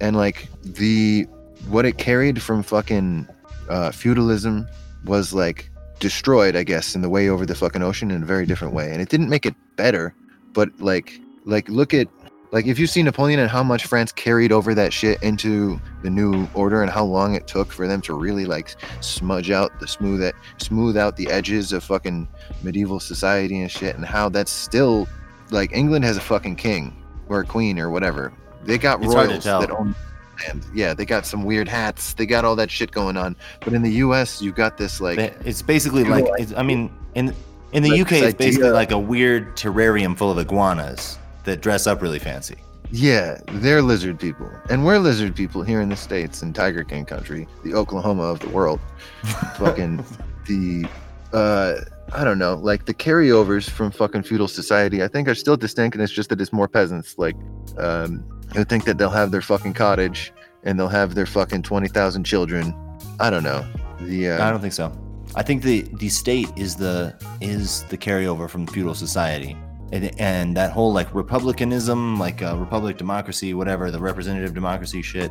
[0.00, 1.26] and like the
[1.68, 3.28] what it carried from fucking
[3.72, 4.68] uh, feudalism
[5.04, 8.44] was like destroyed, I guess, in the way over the fucking ocean in a very
[8.44, 8.92] different way.
[8.92, 10.14] And it didn't make it better,
[10.52, 12.06] but like like look at
[12.52, 16.10] like if you see Napoleon and how much France carried over that shit into the
[16.10, 19.88] new order and how long it took for them to really like smudge out the
[19.88, 22.28] smooth smooth out the edges of fucking
[22.62, 25.08] medieval society and shit and how that's still
[25.50, 26.94] like England has a fucking king
[27.28, 28.34] or a queen or whatever.
[28.64, 29.94] They got It's royals that own
[30.40, 30.64] land.
[30.74, 32.14] Yeah, they got some weird hats.
[32.14, 33.36] They got all that shit going on.
[33.60, 37.34] But in the U.S., you got this like it's basically like it's, I mean in
[37.72, 41.60] in the Like UK it's basically idea- like a weird terrarium full of iguanas that
[41.60, 42.56] dress up really fancy.
[42.90, 44.50] Yeah, they're lizard people.
[44.68, 48.40] And we're lizard people here in the States in Tiger King country, the Oklahoma of
[48.40, 48.80] the world.
[49.56, 50.04] fucking
[50.46, 50.86] the
[51.32, 51.76] uh
[52.14, 55.94] I don't know, like the carryovers from fucking feudal society, I think are still distinct
[55.96, 57.16] and it's just that it's more peasants.
[57.18, 57.36] Like
[57.78, 61.88] um who think that they'll have their fucking cottage and they'll have their fucking twenty
[61.88, 62.74] thousand children.
[63.18, 63.66] I don't know.
[64.00, 64.92] The I uh, don't think so.
[65.34, 69.56] I think the the state is the is the carryover from feudal society.
[69.92, 75.30] And, and that whole like republicanism, like uh, republic democracy, whatever, the representative democracy shit,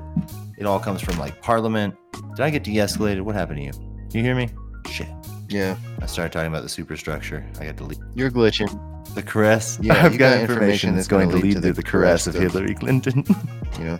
[0.58, 1.96] it all comes from like parliament.
[2.36, 3.22] Did I get de-escalated?
[3.22, 3.72] What happened to you?
[4.10, 4.50] Do you hear me?
[4.88, 5.08] Shit.
[5.52, 7.46] Yeah, I started talking about the superstructure.
[7.60, 8.00] I got to leave.
[8.16, 8.70] you're glitching.
[9.16, 9.78] The caress.
[9.84, 12.76] Yeah, I've you got got information that's going gonna lead to the, caress of Hillary
[12.76, 13.26] Clinton.
[13.80, 14.00] You know,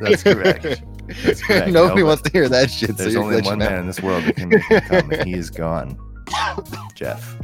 [0.00, 0.62] that's correct.
[1.24, 1.68] That's correct.
[1.68, 2.90] nobody No, wants to hear that shit.
[2.90, 3.70] so There's you're only one out.
[3.70, 5.98] man in this world that can make it come, and he is gone.
[6.94, 7.36] Jeff.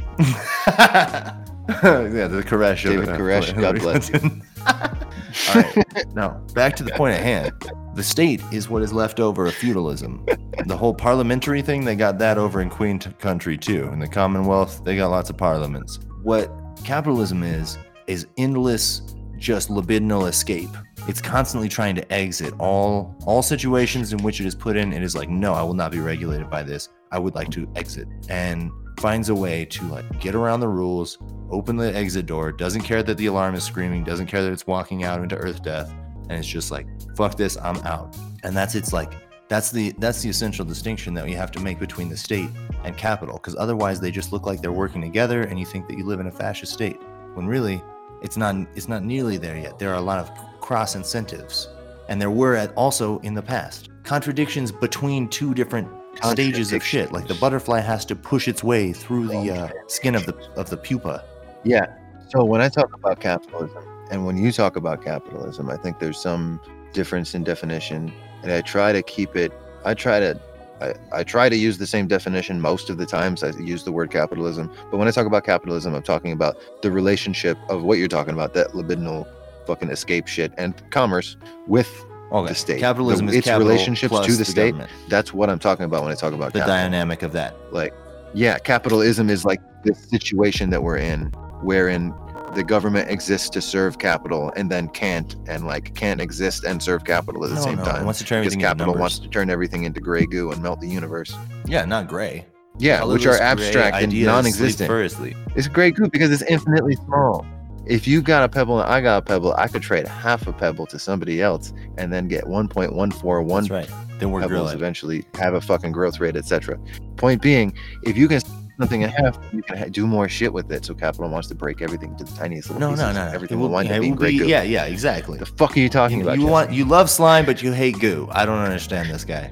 [1.83, 2.83] yeah, the Koresh.
[2.83, 4.19] David uh, Koresh, God bless you.
[4.67, 6.15] All right.
[6.15, 7.51] Now, back to the point at hand.
[7.93, 10.25] The state is what is left over of feudalism.
[10.65, 13.87] The whole parliamentary thing, they got that over in Queen country too.
[13.93, 15.99] In the Commonwealth, they got lots of parliaments.
[16.23, 16.51] What
[16.83, 17.77] capitalism is,
[18.07, 19.01] is endless,
[19.37, 20.69] just libidinal escape.
[21.07, 24.91] It's constantly trying to exit all all situations in which it is put in.
[24.91, 26.89] It is like, no, I will not be regulated by this.
[27.11, 28.07] I would like to exit.
[28.29, 31.17] And finds a way to like get around the rules,
[31.49, 34.67] open the exit door, doesn't care that the alarm is screaming, doesn't care that it's
[34.67, 35.91] walking out into earth death,
[36.29, 38.15] and it's just like, fuck this, I'm out.
[38.43, 39.13] And that's it's like
[39.47, 42.49] that's the that's the essential distinction that we have to make between the state
[42.83, 45.97] and capital, because otherwise they just look like they're working together and you think that
[45.97, 46.97] you live in a fascist state.
[47.33, 47.81] When really
[48.21, 49.79] it's not it's not nearly there yet.
[49.79, 51.69] There are a lot of cross incentives.
[52.09, 53.89] And there were at also in the past.
[54.03, 55.87] Contradictions between two different
[56.23, 57.11] stages of shit.
[57.11, 60.69] Like the butterfly has to push its way through the uh, skin of the of
[60.69, 61.23] the pupa.
[61.63, 61.85] Yeah.
[62.29, 66.19] So when I talk about capitalism and when you talk about capitalism, I think there's
[66.19, 66.59] some
[66.93, 68.11] difference in definition.
[68.43, 69.51] And I try to keep it,
[69.85, 70.39] I try to.
[70.81, 73.91] I, I try to use the same definition most of the times I use the
[73.91, 74.71] word capitalism.
[74.89, 78.31] But when I talk about capitalism, I'm talking about the relationship of what you're talking
[78.31, 79.27] about, that libidinal
[79.67, 81.35] fucking escape shit and commerce
[81.67, 82.49] with Okay.
[82.49, 82.79] The state.
[82.79, 84.91] Capitalism The- is its capital relationships to the state, government.
[85.09, 86.77] that's what I'm talking about when I talk about The capital.
[86.77, 87.55] dynamic of that.
[87.71, 87.93] like
[88.35, 91.31] yeah capitalism is like the situation that we're in
[91.63, 92.13] wherein
[92.53, 97.03] the government exists to serve capital and then can't and like can't exist and serve
[97.05, 98.99] capital at the same no, it time wants to turn because everything capital numbers.
[98.99, 102.45] wants to turn everything into gray goo and melt the universe Yeah, not gray.
[102.77, 107.45] yeah which are abstract and non-existent sleep it's gray goo because it's infinitely small
[107.89, 110.53] if you got a pebble and i got a pebble i could trade half a
[110.53, 113.89] pebble to somebody else and then get 1.141 That's right.
[114.19, 114.75] Then we're pebbles grilling.
[114.75, 116.77] eventually have a fucking growth rate, etc.
[117.15, 117.73] Point being,
[118.03, 118.41] if you can
[118.77, 120.83] something in half, you can ha- do more shit with it.
[120.83, 123.05] So capital wants to break everything to the tiniest little No, pieces.
[123.05, 123.25] no, no.
[123.27, 123.31] no.
[123.33, 124.47] Everything It will, wind yeah, up being great be- goo.
[124.47, 125.37] Yeah, yeah, exactly.
[125.37, 126.35] The fuck are you talking You, about?
[126.35, 126.51] you Jeff?
[126.51, 128.27] want you love slime, but you hate goo.
[128.31, 129.51] I don't understand this guy.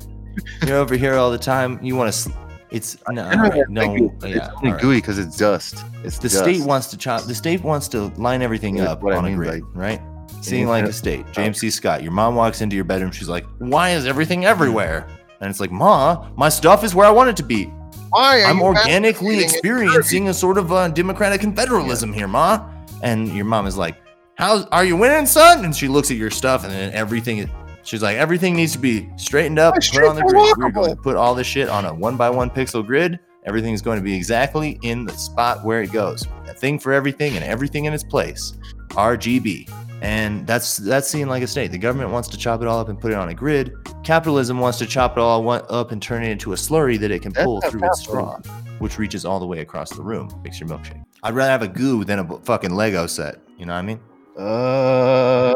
[0.66, 1.80] You're over here all the time.
[1.82, 2.20] You want to.
[2.20, 2.32] Sl-
[2.72, 4.28] it's no, I don't know, right, no, goo.
[4.28, 4.38] yeah.
[4.38, 4.82] it's only all right.
[4.82, 5.84] gooey because it's dust.
[6.04, 6.40] It's The dust.
[6.44, 7.24] state wants to chop.
[7.24, 10.02] The state wants to line everything That's up what I on a mean grid, right?
[10.42, 11.26] Seeing like have- a state.
[11.32, 11.70] James C.
[11.70, 12.04] Scott.
[12.04, 13.12] Your mom walks into your bedroom.
[13.12, 15.08] She's like, "Why is everything everywhere?"
[15.42, 17.66] And it's like, "Ma, my stuff is where I want it to be.
[18.10, 22.68] Why are I'm you organically experiencing a sort of uh, democratic confederalism here, Ma."
[23.04, 23.96] And your mom is like,
[24.36, 27.40] "How are you winning, son?" And she looks at your stuff, and then everything.
[27.40, 27.50] is-
[27.88, 30.58] She's like, "Everything needs to be straightened up, put on the grid.
[30.58, 33.82] We're going to put all this shit on a one by one pixel grid." Everything's
[33.82, 36.28] going to be exactly in the spot where it goes.
[36.50, 38.58] A thing for everything and everything in its place.
[38.90, 39.70] RGB.
[40.02, 41.72] And that's that's seen like a state.
[41.72, 43.72] The government wants to chop it all up and put it on a grid.
[44.04, 47.22] Capitalism wants to chop it all up and turn it into a slurry that it
[47.22, 48.38] can That's pull through its straw,
[48.80, 50.30] which reaches all the way across the room.
[50.44, 51.06] Makes your milkshake.
[51.24, 53.40] I'd rather have a goo than a fucking Lego set.
[53.58, 54.00] You know what I mean?
[54.38, 55.54] Uh,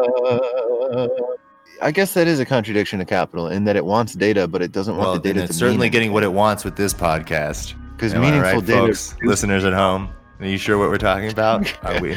[1.81, 4.71] I guess that is a contradiction to capital in that it wants data, but it
[4.71, 7.73] doesn't Well, want the data it's certainly getting what it wants with this podcast.
[7.95, 8.79] because meaningful right, data.
[8.87, 9.15] folks?
[9.23, 10.09] listeners at home.
[10.39, 11.71] Are you sure what we're talking about?
[11.83, 12.13] Are we?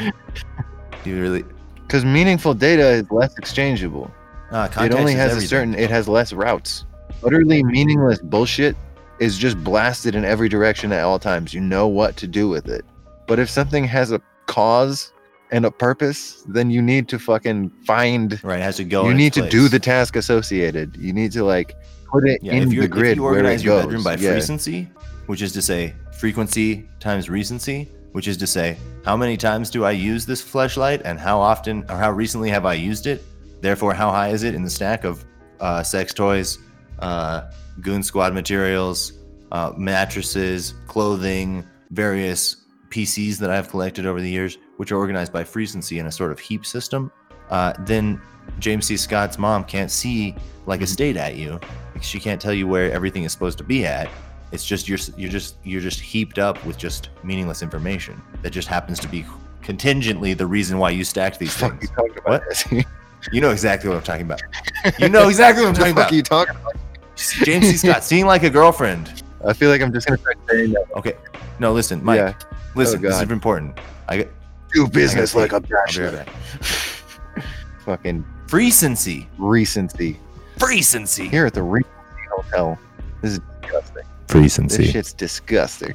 [1.03, 1.43] Do you really?
[1.81, 4.11] Because meaningful data is less exchangeable.
[4.51, 6.85] Uh, it only has a certain it has less routes
[7.23, 8.77] utterly meaningless bullshit
[9.19, 12.69] is just blasted in every direction at all times you know what to do with
[12.69, 12.85] it
[13.27, 15.11] but if something has a cause
[15.51, 19.07] and a purpose then you need to fucking find Right, it has to go.
[19.07, 21.75] you need to do the task associated you need to like
[22.09, 24.15] put it Yeah, in the grid if you where organize it your goes bedroom by
[24.15, 24.33] yeah.
[24.37, 24.87] frequency,
[25.27, 29.83] which is to say frequency times recency, which is to say how many times do
[29.85, 33.23] I use this flashlight and how often or how recently have I used it?
[33.61, 35.25] Therefore, how high is it in the stack of
[35.59, 36.59] uh, sex toys,
[36.99, 37.49] uh,
[37.81, 39.13] goon squad materials,
[39.51, 42.57] uh, mattresses, clothing, various
[42.89, 46.31] PCs that I've collected over the years, which are organized by frequency in a sort
[46.31, 47.11] of heap system?
[47.49, 48.21] Uh, then
[48.59, 48.97] James C.
[48.97, 51.59] Scott's mom can't see like a state at you.
[52.01, 54.09] She can't tell you where everything is supposed to be at.
[54.51, 58.67] It's just you're you're just you're just heaped up with just meaningless information that just
[58.67, 59.25] happens to be
[59.61, 61.89] contingently the reason why you stacked these you things.
[61.91, 62.65] about What?
[63.31, 64.39] You know exactly what I'm talking about.
[64.99, 66.11] You know exactly what I'm talking about.
[66.11, 66.75] you talking about?
[67.15, 67.77] James C.
[67.87, 69.23] Scott, seeing like a girlfriend.
[69.43, 70.85] I feel like I'm just gonna start saying that.
[70.95, 71.15] Okay,
[71.57, 72.17] no, listen, Mike.
[72.17, 72.33] Yeah.
[72.75, 73.79] Listen, this is important.
[74.07, 74.27] I
[74.75, 76.25] Do business like a take- bachelor.
[76.25, 77.43] right.
[77.85, 80.19] Fucking Frecency, recency.
[80.59, 81.89] frecency, Here at the Regency
[82.29, 82.77] Hotel.
[83.21, 84.03] This is disgusting.
[84.33, 84.77] Recency.
[84.77, 84.91] This frecency.
[84.91, 85.93] shit's disgusting.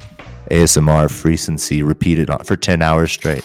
[0.49, 3.43] ASMR frecency repeated on, for 10 hours straight.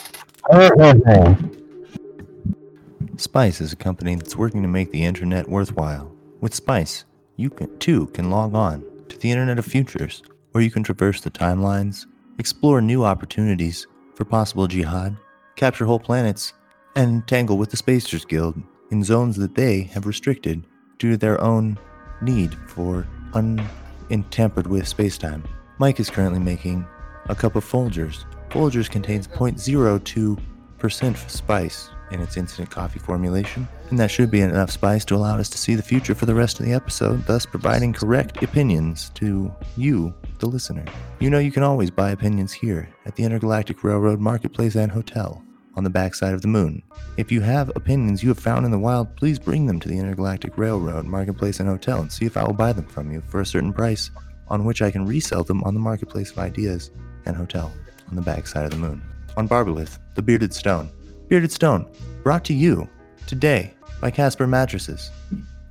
[3.16, 6.12] Spice is a company that's working to make the internet worthwhile.
[6.40, 7.04] With Spice,
[7.36, 10.22] you can, too can log on to the Internet of Futures,
[10.52, 12.06] where you can traverse the timelines,
[12.38, 15.16] explore new opportunities for possible jihad,
[15.56, 16.52] capture whole planets,
[16.94, 20.64] and tangle with the Spacers Guild in zones that they have restricted
[20.98, 21.78] due to their own
[22.22, 25.42] need for untampered with spacetime.
[25.78, 26.86] Mike is currently making
[27.28, 28.24] a cup of Folgers.
[28.50, 35.04] Folgers contains 0.02% spice in its instant coffee formulation, and that should be enough spice
[35.04, 37.92] to allow us to see the future for the rest of the episode, thus providing
[37.92, 40.84] correct opinions to you, the listener.
[41.18, 45.42] You know you can always buy opinions here at the Intergalactic Railroad Marketplace and Hotel
[45.76, 46.82] on the backside of the moon.
[47.16, 49.98] If you have opinions you have found in the wild, please bring them to the
[49.98, 53.40] Intergalactic Railroad Marketplace and Hotel and see if I will buy them from you for
[53.40, 54.10] a certain price
[54.48, 56.90] on which I can resell them on the Marketplace of Ideas
[57.26, 57.72] and Hotel
[58.08, 59.02] on the backside of the moon.
[59.36, 60.90] On Barbelith, the Bearded Stone.
[61.28, 61.90] Bearded Stone,
[62.22, 62.88] brought to you
[63.26, 65.10] today by Casper Mattresses.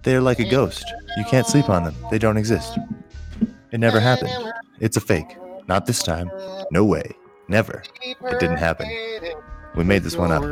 [0.03, 0.85] They are like a ghost.
[1.17, 1.95] You can't sleep on them.
[2.11, 2.77] They don't exist.
[3.71, 4.53] It never happened.
[4.79, 5.37] It's a fake.
[5.67, 6.29] Not this time.
[6.71, 7.11] No way.
[7.47, 7.83] Never.
[8.03, 8.87] It didn't happen.
[9.75, 10.43] We made this one up.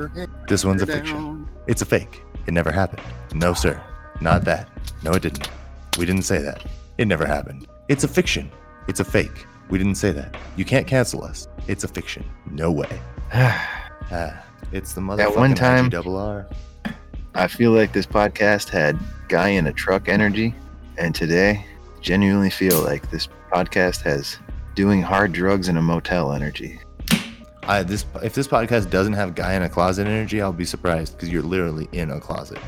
[0.47, 1.47] This one's a fiction.
[1.67, 2.21] It's a fake.
[2.45, 3.01] It never happened.
[3.33, 3.81] No, sir.
[4.21, 4.69] Not that.
[5.03, 5.49] No, it didn't.
[5.97, 6.65] We didn't say that.
[6.97, 7.67] It never happened.
[7.87, 8.51] It's a fiction.
[8.87, 9.45] It's a fake.
[9.69, 10.35] We didn't say that.
[10.57, 11.47] You can't cancel us.
[11.67, 12.25] It's a fiction.
[12.51, 12.99] No way.
[14.11, 14.43] Ah,
[14.73, 16.45] it's the motherfucking one time- double R.
[17.33, 18.99] I feel like this podcast had
[19.29, 20.53] guy in a truck energy,
[20.97, 21.65] and today,
[22.01, 24.37] genuinely feel like this podcast has
[24.75, 26.79] doing hard drugs in a motel energy.
[27.67, 31.13] I this if this podcast doesn't have guy in a closet energy, I'll be surprised
[31.13, 32.59] because you're literally in a closet,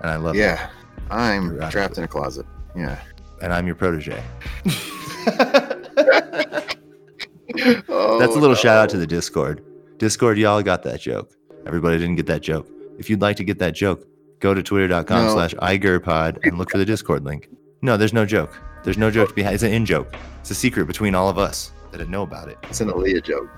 [0.00, 0.40] and I love it.
[0.40, 0.68] Yeah,
[1.10, 2.46] I'm You're trapped in a closet.
[2.76, 2.98] Yeah.
[3.42, 4.22] And I'm your protege.
[7.88, 9.64] Oh, That's a little shout out to the Discord.
[9.98, 11.32] Discord, y'all got that joke.
[11.66, 12.68] Everybody didn't get that joke.
[12.98, 14.06] If you'd like to get that joke,
[14.40, 15.32] go to twitter.com No.
[15.32, 17.48] slash igerpod and look for the Discord link.
[17.82, 18.58] No, there's no joke.
[18.84, 19.54] There's no joke to be had.
[19.54, 20.14] It's an in joke.
[20.40, 22.58] It's a secret between all of us that didn't know about it.
[22.64, 23.48] It's an Aaliyah joke.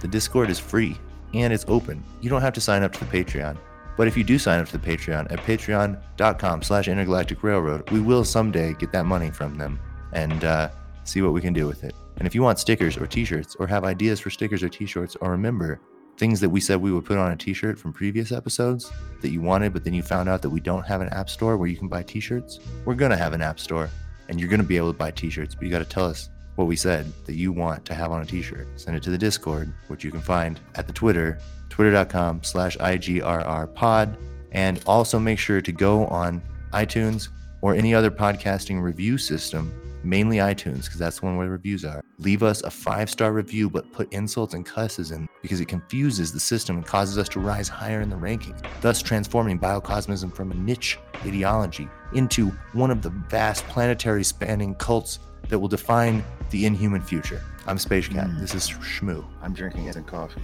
[0.00, 0.98] The Discord is free
[1.32, 2.02] and it's open.
[2.20, 3.56] You don't have to sign up to the Patreon.
[3.96, 8.00] But if you do sign up to the Patreon at patreon.com slash intergalactic railroad, we
[8.00, 9.78] will someday get that money from them
[10.12, 10.70] and uh,
[11.04, 11.94] see what we can do with it.
[12.16, 15.30] And if you want stickers or t-shirts or have ideas for stickers or t-shirts or
[15.30, 15.80] remember
[16.16, 19.40] things that we said we would put on a t-shirt from previous episodes that you
[19.40, 21.76] wanted, but then you found out that we don't have an app store where you
[21.76, 23.90] can buy t-shirts, we're going to have an app store
[24.28, 26.30] and you're going to be able to buy t-shirts, but you got to tell us
[26.56, 28.68] what we said that you want to have on a t-shirt.
[28.76, 31.38] Send it to the Discord, which you can find at the Twitter,
[31.68, 34.16] twitter.com slash IGRR pod.
[34.52, 36.40] And also make sure to go on
[36.72, 37.28] iTunes
[37.60, 39.72] or any other podcasting review system,
[40.04, 42.02] mainly iTunes, because that's the one where the reviews are.
[42.18, 46.38] Leave us a five-star review, but put insults and cusses in because it confuses the
[46.38, 50.54] system and causes us to rise higher in the rankings, thus transforming biocosmism from a
[50.54, 55.18] niche ideology into one of the vast planetary spanning cults
[55.54, 57.40] that will define the inhuman future.
[57.68, 58.26] I'm Space Cat.
[58.26, 58.40] Mm.
[58.40, 59.24] This is Shmoo.
[59.40, 60.40] I'm drinking instant coffee.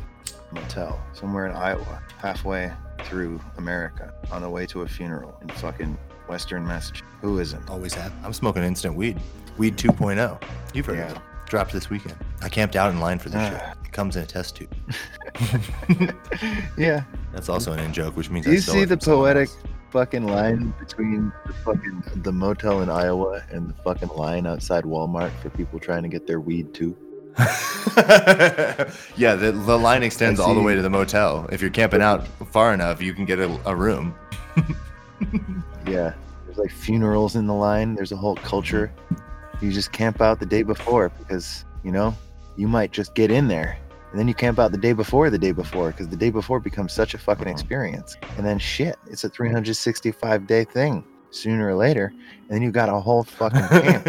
[0.52, 2.70] Motel somewhere in Iowa, halfway
[3.02, 5.98] through America, on the way to a funeral in fucking
[6.28, 7.02] Western Massachusetts.
[7.22, 7.68] Who isn't?
[7.68, 8.12] Always have.
[8.24, 9.18] I'm smoking instant weed.
[9.58, 10.40] Weed 2.0.
[10.74, 11.10] You've heard Yeah.
[11.10, 11.22] of it.
[11.46, 12.14] Dropped this weekend.
[12.40, 13.60] I camped out in line for this shit.
[13.60, 13.74] Ah.
[13.84, 14.72] It comes in a test tube.
[16.78, 17.02] yeah.
[17.32, 19.48] That's also an in joke, which means Do I you see the poetic.
[19.90, 25.32] Fucking line between the fucking the motel in Iowa and the fucking line outside Walmart
[25.40, 26.96] for people trying to get their weed too?
[29.16, 31.48] yeah, the, the line extends all the way to the motel.
[31.52, 34.14] If you're camping out far enough, you can get a, a room.
[35.86, 36.14] Yeah.
[36.46, 37.94] There's like funerals in the line.
[37.94, 38.92] There's a whole culture.
[39.60, 42.16] You just camp out the day before because, you know,
[42.56, 43.78] you might just get in there
[44.10, 46.58] And then you camp out the day before the day before because the day before
[46.60, 47.52] becomes such a fucking Mhm.
[47.52, 48.16] experience.
[48.36, 52.06] And then shit, it's a 365 day thing sooner or later.
[52.06, 54.06] And then you've got a whole fucking camp.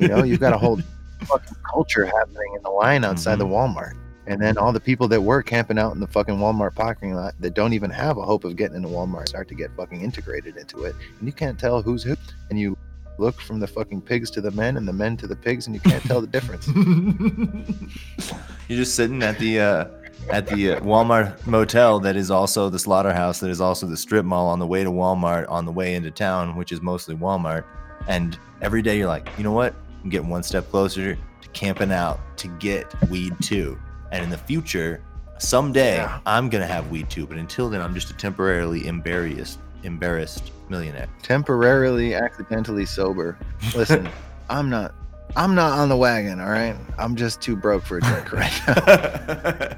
[0.00, 0.80] You know, you've got a whole
[1.26, 3.92] fucking culture happening in the line outside the Walmart.
[4.26, 7.34] And then all the people that were camping out in the fucking Walmart parking lot
[7.40, 10.56] that don't even have a hope of getting into Walmart start to get fucking integrated
[10.56, 10.94] into it.
[11.18, 12.16] And you can't tell who's who.
[12.48, 12.76] And you
[13.18, 15.74] look from the fucking pigs to the men and the men to the pigs and
[15.74, 16.66] you can't tell the difference.
[18.68, 19.84] You're just sitting at the uh,
[20.30, 24.24] at the uh, Walmart motel that is also the slaughterhouse that is also the strip
[24.24, 27.64] mall on the way to Walmart on the way into town, which is mostly Walmart.
[28.08, 29.74] And every day you're like, you know what?
[30.02, 33.78] I'm getting one step closer to camping out to get weed too.
[34.12, 35.02] And in the future,
[35.38, 36.20] someday Yeah.
[36.26, 37.26] I'm gonna have weed too.
[37.26, 41.08] But until then, I'm just a temporarily embarrassed embarrassed millionaire.
[41.22, 43.36] Temporarily accidentally sober.
[43.74, 44.08] Listen,
[44.50, 44.94] I'm not
[45.36, 46.74] I'm not on the wagon, all right?
[46.98, 49.76] I'm just too broke for a drink right now.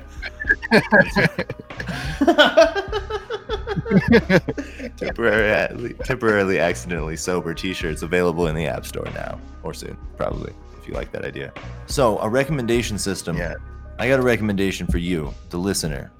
[4.96, 10.88] temporarily, temporarily accidentally sober t-shirts available in the app store now or soon probably if
[10.88, 11.52] you like that idea
[11.86, 13.54] so a recommendation system Yeah.
[13.98, 16.10] i got a recommendation for you the listener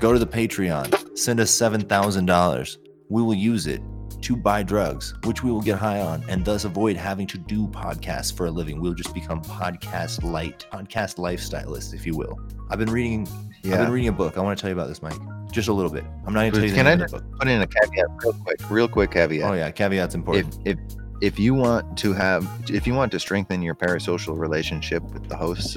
[0.00, 2.76] go to the patreon send us $7000
[3.10, 3.82] we will use it
[4.22, 7.66] to buy drugs which we will get high on and thus avoid having to do
[7.68, 12.38] podcasts for a living we'll just become podcast light podcast lifestylists if you will
[12.70, 13.26] i've been reading
[13.62, 13.74] Yeah.
[13.74, 15.18] i've been reading a book i want to tell you about this mike
[15.52, 17.60] just a little bit i'm not going to tell you Can I book Put in
[17.62, 19.50] a caveat real quick, real quick caveat.
[19.50, 20.58] Oh yeah, caveat's important.
[20.64, 20.78] if
[21.22, 25.36] if you want to have if you want to strengthen your parasocial relationship with the
[25.36, 25.76] hosts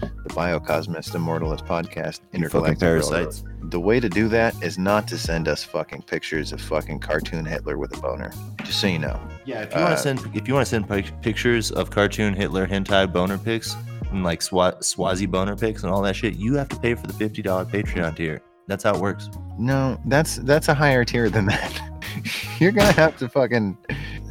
[0.00, 3.42] the biocosmist immortalist podcast You intergalactic parasites.
[3.42, 7.00] Railroad, the way to do that is not to send us fucking pictures of fucking
[7.00, 8.32] cartoon hitler with a boner
[8.64, 10.70] just so you know Yeah, if you want Uh, to send if you want to
[10.70, 13.76] send pic- pictures of cartoon Hitler hentai boner pics
[14.10, 17.06] and like Swa- Swazi boner pics and all that shit, you have to pay for
[17.06, 18.40] the fifty dollar Patreon tier.
[18.66, 19.28] That's how it works.
[19.58, 21.80] no that's that's a higher tier than that
[22.58, 23.76] you're gonna have to fucking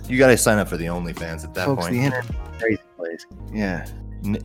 [0.07, 2.03] You got to sign up for the OnlyFans at that folks the point.
[2.05, 3.85] internet crazy place yeah
[4.25, 4.37] N-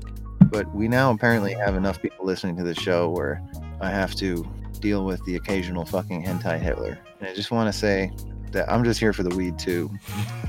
[0.51, 3.43] but we now apparently have enough people listening to the show where
[3.81, 4.47] I have to
[4.81, 6.99] deal with the occasional fucking hentai Hitler.
[7.21, 8.11] And I just want to say
[8.53, 9.91] that I'm just here for the weed too.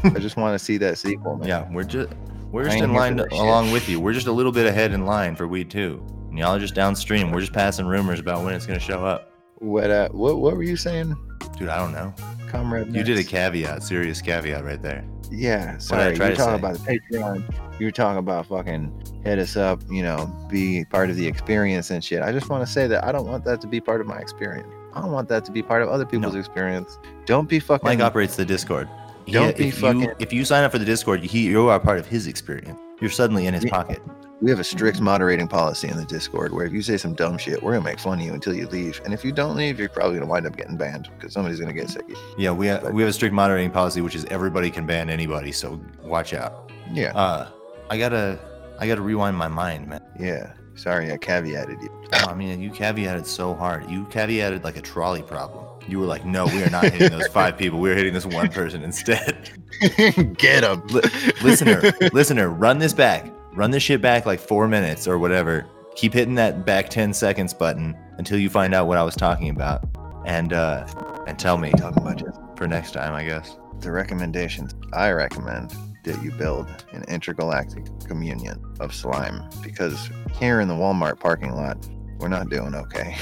[0.04, 1.48] I just want to see that sequel, man.
[1.48, 2.10] yeah, we're just
[2.52, 3.32] we're just in line shit.
[3.34, 4.00] along with you.
[4.00, 6.06] We're just a little bit ahead in line for weed too.
[6.30, 7.32] And y'all are just downstream.
[7.32, 9.32] We're just passing rumors about when it's gonna show up.
[9.56, 11.16] What uh, what what were you saying,
[11.57, 12.13] Dude, I don't know.
[12.47, 12.93] comrade?
[12.95, 15.05] You did a caveat, serious caveat right there.
[15.31, 16.15] Yeah, sorry.
[16.15, 16.55] You're talking say?
[16.55, 17.79] about the Patreon.
[17.79, 22.03] You're talking about fucking hit us up, you know, be part of the experience and
[22.03, 22.21] shit.
[22.21, 24.17] I just want to say that I don't want that to be part of my
[24.17, 24.67] experience.
[24.93, 26.97] I don't want that to be part of other people's experience.
[27.25, 27.86] Don't be fucking.
[27.86, 28.88] Mike operates the Discord.
[29.27, 31.79] Don't be if fucking- You, if you sign up for the Discord, he, you are
[31.79, 32.79] part of his experience.
[33.01, 33.71] You're suddenly in his Yeah.
[33.71, 34.01] pocket.
[34.41, 37.38] We have a strict moderating policy in the Discord where if you say some dumb
[37.38, 38.99] shit, we're gonna make fun of you until you leave.
[39.05, 41.73] And if you don't leave, you're probably gonna wind up getting banned because somebody's gonna
[41.73, 42.05] get sick.
[42.38, 45.51] Yeah, we have, we have a strict moderating policy, which is everybody can ban anybody.
[45.53, 46.69] So watch out.
[46.91, 47.47] Yeah, Uh,
[47.89, 48.38] I gotta
[48.77, 50.01] I gotta rewind my mind, man.
[50.19, 50.51] yeah.
[50.75, 51.89] Sorry, I caveated you.
[52.15, 53.89] Oh, I mean, you caveated so hard.
[53.89, 55.63] You caveated like a trolley problem.
[55.88, 57.79] You were like, no, we are not hitting those five people.
[57.79, 59.51] We're hitting this one person instead.
[60.38, 61.01] get him, Li-
[61.41, 61.81] listener,
[62.11, 63.31] listener, run this back.
[63.56, 65.66] Run this shit back like four minutes or whatever.
[65.95, 69.49] Keep hitting that back 10 seconds button until you find out what I was talking
[69.49, 69.86] about.
[70.26, 70.86] And uh
[71.28, 73.58] and tell me Talking about just for next time, I guess.
[73.80, 74.76] the recommendations.
[74.93, 81.20] I recommend that you build an intergalactic communion of slime because here in the Walmart
[81.20, 81.78] parking lot,
[82.20, 83.16] we're not doing okay.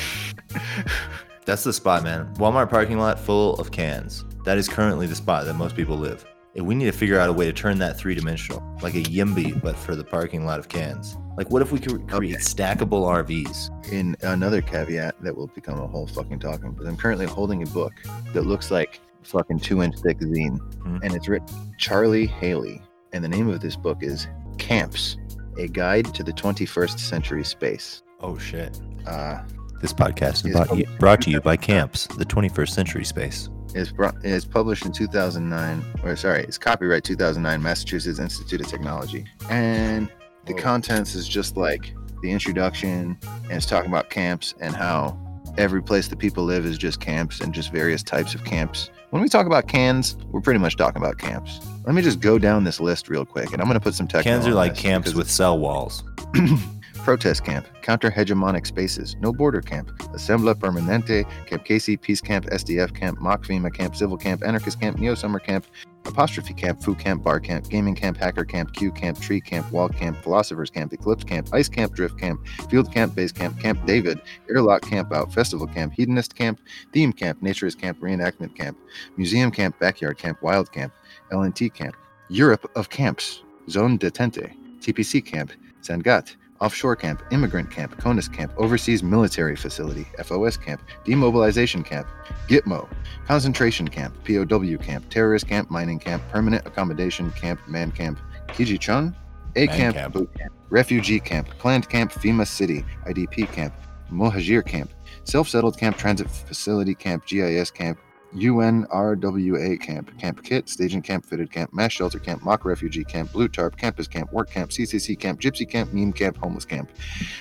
[1.46, 2.34] That's the spot, man.
[2.36, 4.26] Walmart parking lot full of cans.
[4.46, 6.26] That is currently the spot that most people live.
[6.56, 9.01] And we need to figure out a way to turn that three dimensional, like a
[9.01, 11.18] Yimby, but for the parking lot of cans.
[11.36, 13.70] Like, what if we could create stackable RVs?
[13.91, 17.66] in another caveat that will become a whole fucking talking, but I'm currently holding a
[17.68, 17.93] book
[18.34, 20.99] that looks like fucking two inch thick zine, Mhm.
[21.04, 21.47] and it's written
[21.78, 22.82] Charlie Hailey,
[23.14, 24.28] and the name of this book is
[24.58, 25.18] Camps:
[25.58, 28.04] A Guide to the 21st Century Space.
[28.22, 28.80] Oh shit!
[29.06, 29.39] Uh,
[29.82, 33.49] This podcast is Is brought, brought to you by Camps, the 21st Century Space.
[33.76, 39.26] Is brought is published in 2009, or sorry, it's copyright 2009, Massachusetts Institute of Technology,
[39.50, 40.10] and
[40.46, 40.62] the Whoa.
[40.62, 45.18] contents is just like the introduction, and it's talking about camps and how
[45.58, 48.90] every place that people live is just camps and just various types of camps.
[49.12, 51.60] When we talk about cans, we're pretty much talking about camps.
[51.86, 54.08] Let me just go down this list real quick, and I'm going to put some
[54.08, 54.24] text.
[54.24, 56.04] Cans are like camps with cell walls.
[57.04, 62.95] Protest Camp, Counter Hegemonic Spaces, No Border Camp, Assembla Permanente, Camp Casey, Peace Camp, SDF
[62.95, 65.66] Camp, Mock FEMA Camp, Civil Camp, Anarchist Camp, Neo Summer Camp,
[66.06, 69.89] Apostrophe Camp, Foo Camp, Bar Camp, Gaming Camp, Hacker Camp, Q Camp, Tree Camp, Wall
[69.89, 72.39] Camp, Philosophers Camp, Eclipse Camp, Ice Camp, Drift Camp,
[72.70, 76.62] Field Camp, Base Camp, Camp David, Airlock Camp Out, Festival Camp, Hedonist Camp,
[76.93, 78.78] Theme Camp, Naturist Camp, Reenactment Camp,
[79.18, 80.93] Museum Camp, Backyard Camp, Wild Camp,
[81.34, 81.97] LNT Camp,
[82.30, 85.51] Europe of Camps, Zone Detente, TPC Camp,
[85.82, 92.07] Sangat, Offshore Camp, Immigrant Camp, CONUS Camp, Overseas Military Facility, FOS Camp, Demobilization Camp,
[92.47, 92.88] Gitmo,
[93.28, 99.14] Concentration Camp, POW Camp, Terrorist Camp, Mining Camp, Permanent Accommodation Camp, Man Camp, Kijichun,
[99.57, 100.14] A Camp, Camp.
[100.14, 103.74] Boot Camp, Refugee Camp, Planned Camp, FEMA City, IDP Camp,
[104.09, 104.89] Mohajir Camp,
[105.26, 107.99] Self Settled Camp, Transit Facility Camp, GIS Camp,
[108.36, 113.48] UNRWA Camp, Camp Kit, Staging Camp, Fitted Camp, Mass Shelter Camp, Mock Refugee Camp, Blue
[113.48, 116.90] Tarp, Campus Camp, Work Camp, CCC Camp, Gypsy Camp, Meme Camp, Homeless Camp,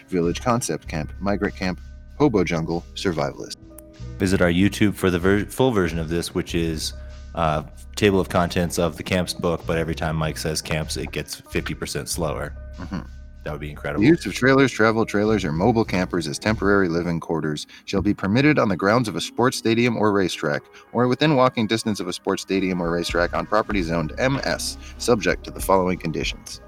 [0.09, 1.80] Village Concept Camp, Migrant Camp,
[2.18, 3.57] Hobo Jungle, Survivalist.
[4.18, 6.93] Visit our YouTube for the ver- full version of this, which is
[7.34, 7.62] uh,
[7.97, 9.62] table of contents of the camps book.
[9.66, 12.55] But every time Mike says camps, it gets 50% slower.
[12.78, 13.07] Mhm.
[13.45, 14.05] That would be The incredible.
[14.05, 18.57] use of trailers, travel trailers, or mobile campers as temporary living quarters shall be permitted
[18.59, 20.62] on the grounds of a sports stadium or racetrack,
[20.93, 25.43] or within walking distance of a sports stadium or racetrack on property zoned MS, subject
[25.45, 26.61] to the following conditions.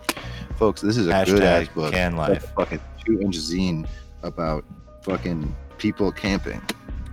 [0.57, 1.93] Folks, this is a good ass book.
[1.93, 2.53] can a life.
[2.57, 3.87] fucking two inch zine
[4.25, 4.65] about
[5.03, 6.61] fucking people camping.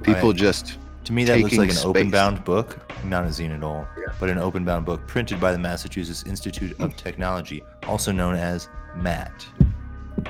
[0.04, 0.40] People Right.
[0.40, 1.86] just To me, that looks like an space.
[1.86, 4.14] open bound book, not a zine at all, Yeah.
[4.20, 8.70] but an open bound book printed by the Massachusetts Institute of Technology, also known as
[8.96, 9.48] MAT.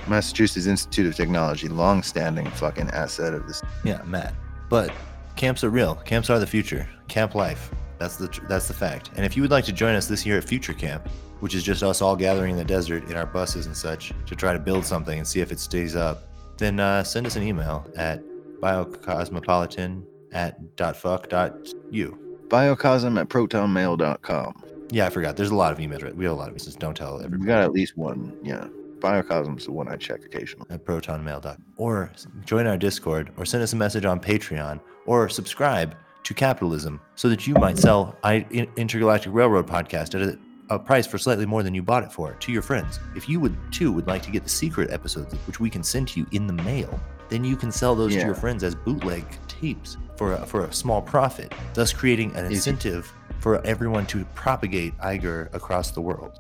[0.08, 3.62] Massachusetts Institute of Technology, long standing fucking asset of this.
[3.84, 4.34] Yeah, Matt.
[4.70, 4.92] But
[5.36, 5.96] camps are real.
[5.96, 6.88] Camps are the future.
[7.08, 7.72] Camp life.
[8.00, 9.12] That's the tr- that's the fact.
[9.16, 11.08] And if you would like to join us this year at Future Camp,
[11.40, 14.36] which is just us all gathering in the desert in our buses and such to
[14.36, 16.24] try to build something and see if it stays up,
[16.58, 18.24] then uh, send us an email at
[18.60, 21.54] biocosmopolitan at dot fuck dot
[21.90, 22.18] u.
[22.48, 24.64] Biocosm at protonmail.com.
[24.92, 25.38] Yeah, I forgot.
[25.38, 26.04] There's a lot of emails.
[26.04, 26.16] Right?
[26.16, 26.78] We have a lot of emails.
[26.78, 27.42] Don't tell everybody.
[27.42, 28.38] We got at least one.
[28.44, 28.68] Yeah.
[29.00, 30.68] Biocosm's the one I check occasionally.
[30.70, 32.12] at protonmail.com or
[32.46, 37.28] join our discord or send us a message on patreon or subscribe to capitalism so
[37.28, 38.46] that you might sell I,
[38.78, 40.40] intergalactic railroad podcast at a,
[40.70, 43.40] a price for slightly more than you bought it for to your friends if you
[43.40, 46.28] would too would like to get the secret episodes which we can send to you
[46.32, 50.34] in the mail then you can sell those to your friends as bootleg tapes for
[50.34, 53.12] a, for a small profit thus creating an incentive
[53.42, 56.40] for everyone to propagate Iger across the world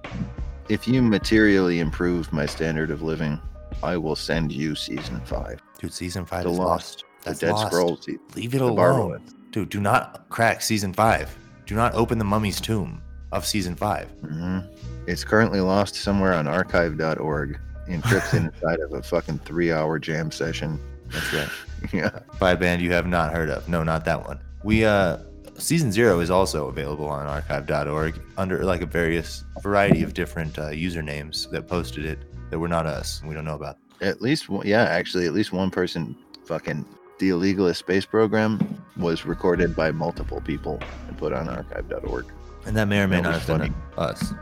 [0.69, 3.39] If you materially improve my standard of living,
[3.83, 5.59] I will send you season five.
[5.79, 6.69] dude season five The is Lost.
[6.69, 7.67] lost that's the Dead lost.
[7.67, 8.07] Scrolls.
[8.35, 8.75] Leave it the alone.
[8.75, 9.21] Barbarous.
[9.51, 11.35] Dude, do not crack season five.
[11.65, 14.07] Do not open the mummy's tomb of season five.
[14.23, 14.59] mm-hmm.
[15.07, 20.79] It's currently lost somewhere on archive.org, encrypted inside of a fucking three hour jam session.
[21.09, 21.49] That's right.
[21.91, 22.19] Yeah.
[22.39, 23.67] By a band you have not heard of.
[23.67, 24.39] No, not that one.
[24.63, 25.17] We uh
[25.61, 30.69] season zero is also available on archive.org under like a various variety of different uh,
[30.69, 33.77] usernames that posted it that were not us we don't know about.
[34.01, 36.85] At least, one, yeah, actually, at least one person fucking.
[37.19, 38.59] The Illegalist Space Program
[38.97, 42.25] was recorded by multiple people and put on archive.org.
[42.65, 43.73] And that may or may That not have been funny.
[43.97, 44.33] us.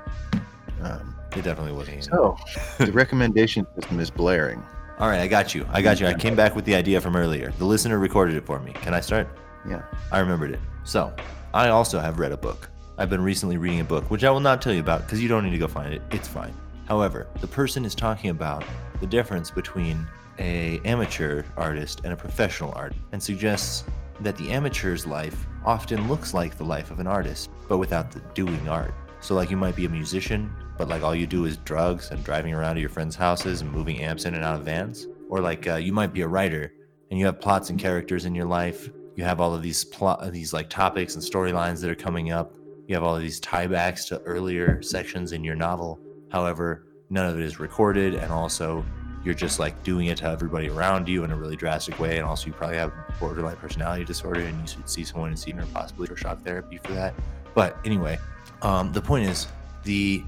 [0.82, 2.06] Um, It definitely wasn't.
[2.06, 2.38] So,
[2.78, 4.64] the recommendation system is blaring.
[4.98, 5.66] All right, I got you.
[5.72, 6.08] I got you.
[6.08, 7.52] I came back with the idea from earlier.
[7.58, 8.72] The listener recorded it for me.
[8.72, 9.28] Can I start?
[9.68, 9.84] Yeah.
[10.12, 10.60] I remembered it.
[10.84, 11.14] So,
[11.54, 12.70] I also have read a book.
[12.98, 15.30] I've been recently reading a book, which I will not tell you about because you
[15.30, 16.02] don't need to go find it.
[16.12, 16.54] It's fine.
[16.88, 18.64] However, the person is talking about
[19.00, 20.08] the difference between
[20.40, 23.84] a amateur artist and a professional artist and suggests
[24.22, 28.20] that the amateur's life often looks like the life of an artist, but without the
[28.34, 28.94] doing art.
[29.22, 32.24] So like you might be a musician, but like all you do is drugs and
[32.24, 35.08] driving around to your friends' houses and moving amps in and out of vans.
[35.30, 36.74] Or like uh, you might be a writer
[37.10, 38.90] and you have plots and characters in your life.
[39.20, 42.54] You have all of these plot, these like topics and storylines that are coming up.
[42.88, 46.00] You have all of these tiebacks to earlier sections in your novel.
[46.32, 48.86] However, none of it is recorded, and also
[49.26, 52.16] you're just like doing it to everybody around you in a really drastic way.
[52.16, 55.52] And also, you probably have borderline personality disorder, and you should see someone and see
[55.52, 57.14] or possibly for shock therapy for that.
[57.54, 58.20] But anyway,
[58.62, 59.48] um, the point is,
[59.84, 60.24] the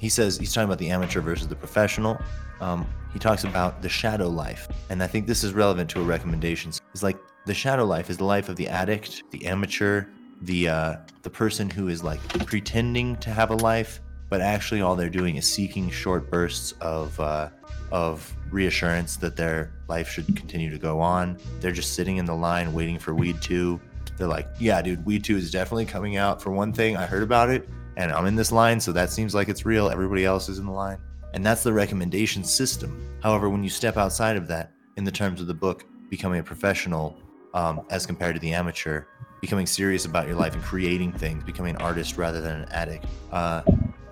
[0.00, 2.18] he says he's talking about the amateur versus the professional.
[2.60, 6.04] Um, he talks about the shadow life, and I think this is relevant to a
[6.04, 6.72] recommendation.
[6.92, 7.16] It's like
[7.46, 10.06] the shadow life is the life of the addict, the amateur,
[10.42, 14.96] the uh, the person who is like pretending to have a life, but actually all
[14.96, 17.48] they're doing is seeking short bursts of uh,
[17.90, 21.38] of reassurance that their life should continue to go on.
[21.60, 23.80] They're just sitting in the line waiting for Weed Two.
[24.16, 26.40] They're like, yeah, dude, Weed Two is definitely coming out.
[26.40, 29.34] For one thing, I heard about it, and I'm in this line, so that seems
[29.34, 29.88] like it's real.
[29.90, 30.98] Everybody else is in the line,
[31.32, 33.18] And that's the recommendation system.
[33.22, 36.44] However, when you step outside of that, in the terms of the book, becoming a
[36.44, 37.18] professional
[37.54, 39.04] um, as compared to the amateur,
[39.40, 43.06] becoming serious about your life and creating things, becoming an artist rather than an addict,
[43.32, 43.62] uh,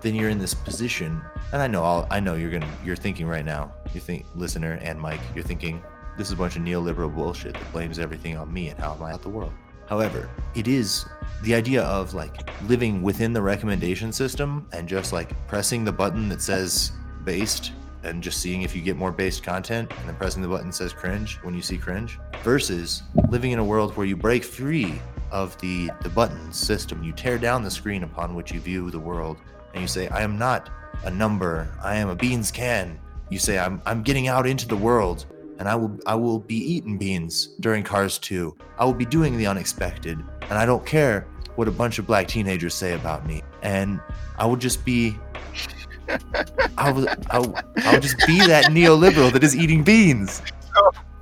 [0.01, 1.21] then you're in this position.
[1.51, 4.79] And I know, I'll, I know you're gonna, you're thinking right now, you think, listener
[4.81, 5.83] and Mike, you're thinking,
[6.17, 9.03] this is a bunch of neoliberal bullshit that blames everything on me and how am
[9.03, 9.53] I out the world.
[9.87, 11.05] However, it is
[11.43, 16.29] the idea of like living within the recommendation system and just like pressing the button
[16.29, 16.91] that says
[17.23, 17.71] based
[18.03, 20.73] and just seeing if you get more based content and then pressing the button that
[20.73, 25.01] says cringe when you see cringe versus living in a world where you break free
[25.31, 27.03] of the the button system.
[27.03, 29.37] You tear down the screen upon which you view the world
[29.73, 30.69] and you say i am not
[31.05, 31.67] a number.
[31.81, 32.99] I am a beans can.
[33.29, 35.25] You say i'm i'm getting out into the world
[35.59, 39.37] and i will i will be eating beans during cars 2 i will be doing
[39.37, 43.41] the unexpected and i don't care what a bunch of black teenagers say about me.
[43.61, 43.99] And
[44.37, 45.17] i will just be
[46.77, 50.41] I would, I would, I would just be that neoliberal that is eating beans.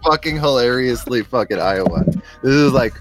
[0.04, 2.04] fucking hilariously fucking Iowa.
[2.44, 2.94] This is like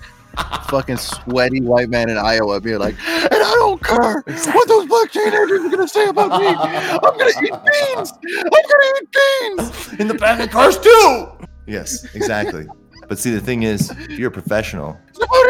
[0.68, 4.22] fucking sweaty white man in Iowa being like, and I don't care
[4.52, 6.46] what those black teenagers are gonna say about me.
[6.48, 7.50] I'm gonna eat
[7.96, 8.12] beans.
[8.22, 10.00] I'm gonna eat beans.
[10.00, 11.26] In the back of cars too.
[11.66, 12.66] Yes, exactly.
[13.08, 14.96] But see, the thing is, if you're a professional,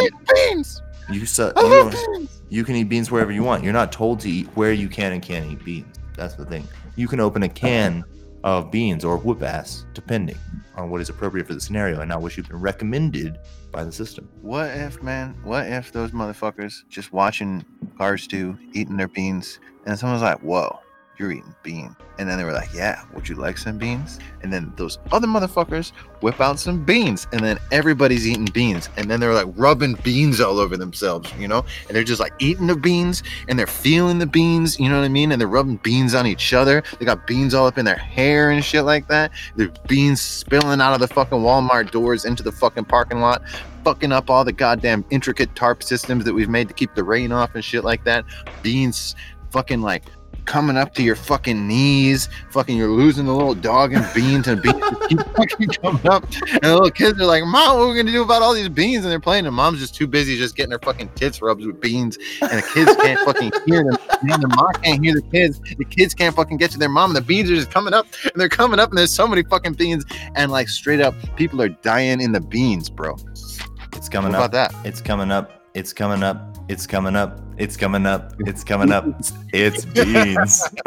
[0.03, 0.81] eat beans.
[1.11, 2.43] you su- you, beans.
[2.49, 3.62] you can eat beans wherever you want.
[3.64, 5.99] You're not told to eat where you can and can't eat beans.
[6.20, 6.68] That's the thing.
[6.96, 8.04] You can open a can
[8.44, 10.36] of beans or whoop ass, depending
[10.76, 13.38] on what is appropriate for the scenario and not what you've been recommended
[13.72, 14.28] by the system.
[14.42, 15.34] What if, man?
[15.44, 17.64] What if those motherfuckers just watching
[17.96, 20.78] Cars 2, eating their beans, and someone's like, whoa,
[21.20, 21.94] you're eating beans.
[22.18, 24.18] And then they were like, yeah, would you like some beans?
[24.42, 28.88] And then those other motherfuckers whip out some beans, and then everybody's eating beans.
[28.96, 31.64] And then they're like rubbing beans all over themselves, you know?
[31.86, 35.04] And they're just like eating the beans, and they're feeling the beans, you know what
[35.04, 35.32] I mean?
[35.32, 36.82] And they're rubbing beans on each other.
[36.98, 39.30] They got beans all up in their hair and shit like that.
[39.56, 43.42] There's beans spilling out of the fucking Walmart doors into the fucking parking lot
[43.82, 47.32] fucking up all the goddamn intricate tarp systems that we've made to keep the rain
[47.32, 48.26] off and shit like that.
[48.62, 49.16] Beans
[49.50, 50.04] fucking like
[50.45, 52.28] coming up to your fucking knees.
[52.51, 56.24] Fucking you're losing the little dog and beans and beans keep fucking coming up.
[56.24, 58.68] And the little kids are like, Mom, what are we gonna do about all these
[58.68, 59.05] beans?
[59.05, 61.80] And they're playing and mom's just too busy just getting her fucking tits rubbed with
[61.80, 62.18] beans.
[62.41, 63.99] And the kids can't fucking hear them.
[64.22, 65.61] And the mom can't hear the kids.
[65.61, 67.11] The kids can't fucking get to their mom.
[67.11, 69.43] And The beans are just coming up and they're coming up and there's so many
[69.43, 70.05] fucking beans.
[70.34, 73.16] And like straight up, people are dying in the beans, bro.
[73.22, 74.74] It's What coming about that?
[74.84, 75.59] It's coming up.
[75.74, 76.56] It's coming up.
[76.68, 77.40] It's coming up.
[77.58, 78.32] It's coming up.
[78.40, 79.04] It's coming up.
[79.52, 80.62] It's beans.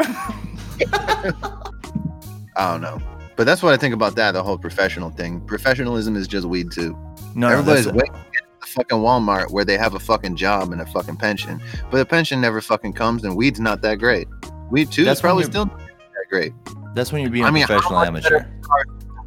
[2.56, 2.98] I don't know.
[3.36, 5.40] But that's what I think about that, the whole professional thing.
[5.42, 6.92] Professionalism is just weed too.
[7.34, 10.72] No, no, Everybody's that's- waiting at the fucking Walmart where they have a fucking job
[10.72, 11.60] and a fucking pension.
[11.90, 14.28] But the pension never fucking comes and weed's not that great.
[14.70, 16.52] Weed too That's is probably still not that great.
[16.94, 18.38] that's when you're being I a mean, how professional much amateur.
[18.40, 18.86] better-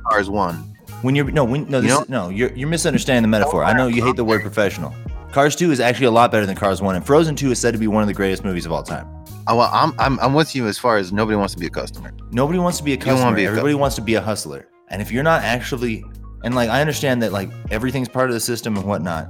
[0.09, 0.55] Cars one.
[1.01, 3.63] When you're no, when, no, You know- no, you're you're misunderstanding the metaphor.
[3.63, 4.93] I know you hate the word professional.
[5.37, 7.71] Cars 2 is actually a lot better than Cars 1, and Frozen 2 is said
[7.71, 9.07] to be one of the greatest movies of all time.
[9.45, 11.69] Oh, well, I'm, I'm I'm with you as far as nobody wants to be a
[11.69, 12.11] customer.
[12.31, 13.35] Nobody wants to be a customer.
[13.35, 13.79] be a Everybody customer.
[13.79, 14.67] wants to be a hustler.
[14.89, 16.03] And if you're not actually,
[16.43, 19.29] and like I understand that like everything's part of the system and whatnot.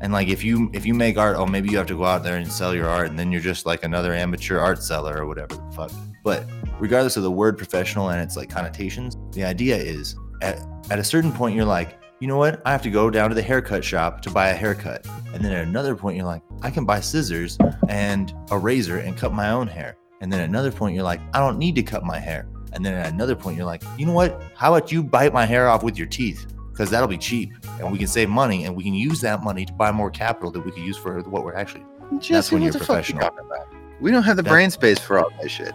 [0.00, 2.22] And like if you if you make art, oh maybe you have to go out
[2.22, 5.26] there and sell your art, and then you're just like another amateur art seller or
[5.26, 5.90] whatever the fuck.
[6.22, 6.48] But
[6.78, 11.04] regardless of the word professional and its like connotations, the idea is at at a
[11.04, 12.60] certain point you're like, you know what?
[12.64, 15.06] I have to go down to the haircut shop to buy a haircut.
[15.32, 17.56] And then at another point you're like, I can buy scissors
[17.88, 19.96] and a razor and cut my own hair.
[20.20, 22.48] And then at another point you're like, I don't need to cut my hair.
[22.72, 24.42] And then at another point you're like, you know what?
[24.56, 26.46] How about you bite my hair off with your teeth?
[26.72, 29.64] Because that'll be cheap and we can save money and we can use that money
[29.64, 31.84] to buy more capital that we could use for what we're actually.
[32.18, 33.20] Jesse, when you're you professional.
[33.22, 33.66] talking about?
[34.00, 35.72] We don't have the That- brain space for all that shit.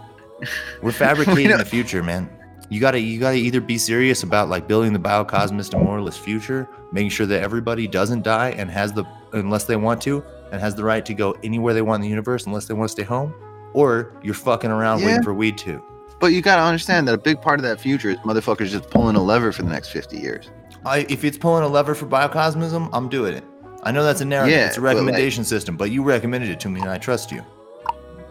[0.82, 2.28] We're fabricating the future, man.
[2.74, 7.10] You gotta you gotta either be serious about like building the biocosmist immortalist future, making
[7.10, 10.82] sure that everybody doesn't die and has the unless they want to, and has the
[10.82, 13.32] right to go anywhere they want in the universe unless they want to stay home,
[13.74, 15.06] or you're fucking around Yeah.
[15.06, 15.80] waiting for weed to.
[16.18, 19.14] But you gotta understand that a big part of that future is motherfuckers just pulling
[19.14, 20.50] a lever for the next 50 years.
[20.84, 23.44] I, if it's pulling a lever for biocosmism, I'm doing it.
[23.84, 26.50] I know that's a narrative, Yeah, it's a but, like- recommendation system, but you recommended
[26.50, 27.44] it to me and I trust you.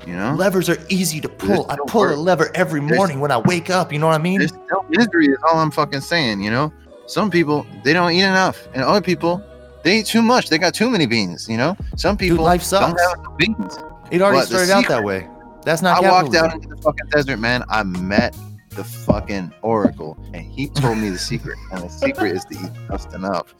[0.08, 0.34] You know?
[0.36, 1.66] Levers are easy to pull.
[1.70, 3.92] I pull a lever every There's- morning when I wake up.
[3.94, 4.40] You know what I mean?
[4.40, 6.72] There's no misery is all I'm fucking saying, you know?
[7.08, 8.68] Some people they don't eat enough.
[8.74, 9.42] And other people
[9.84, 10.50] they eat too much.
[10.50, 11.76] They got too many beans, you know?
[11.98, 13.02] Some Dude, people life don't sucks.
[13.02, 13.78] have enough beans.
[14.12, 15.28] It already But started out that way.
[15.64, 17.64] That's not I walked out into the fucking desert, man.
[17.70, 18.36] I met
[18.70, 21.58] the fucking oracle and he told me the secret.
[21.72, 23.54] And the secret is to eat just enough.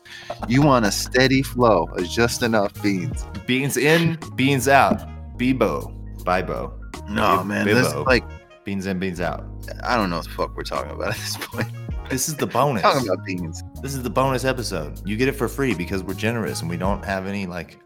[0.48, 3.26] You want a steady flow of just enough beans.
[3.46, 5.02] Beans in, beans out.
[5.38, 5.94] Bebo.
[6.24, 6.80] Bibo.
[7.10, 7.66] No, Bib- man.
[7.66, 8.24] This is like
[8.64, 9.44] Beans in, beans out.
[9.84, 11.68] I don't know what the fuck we're talking about at this point.
[12.10, 12.82] This is the bonus.
[12.82, 13.62] talking about beans.
[13.82, 15.02] This is the bonus episode.
[15.06, 17.80] You get it for free because we're generous and we don't have any like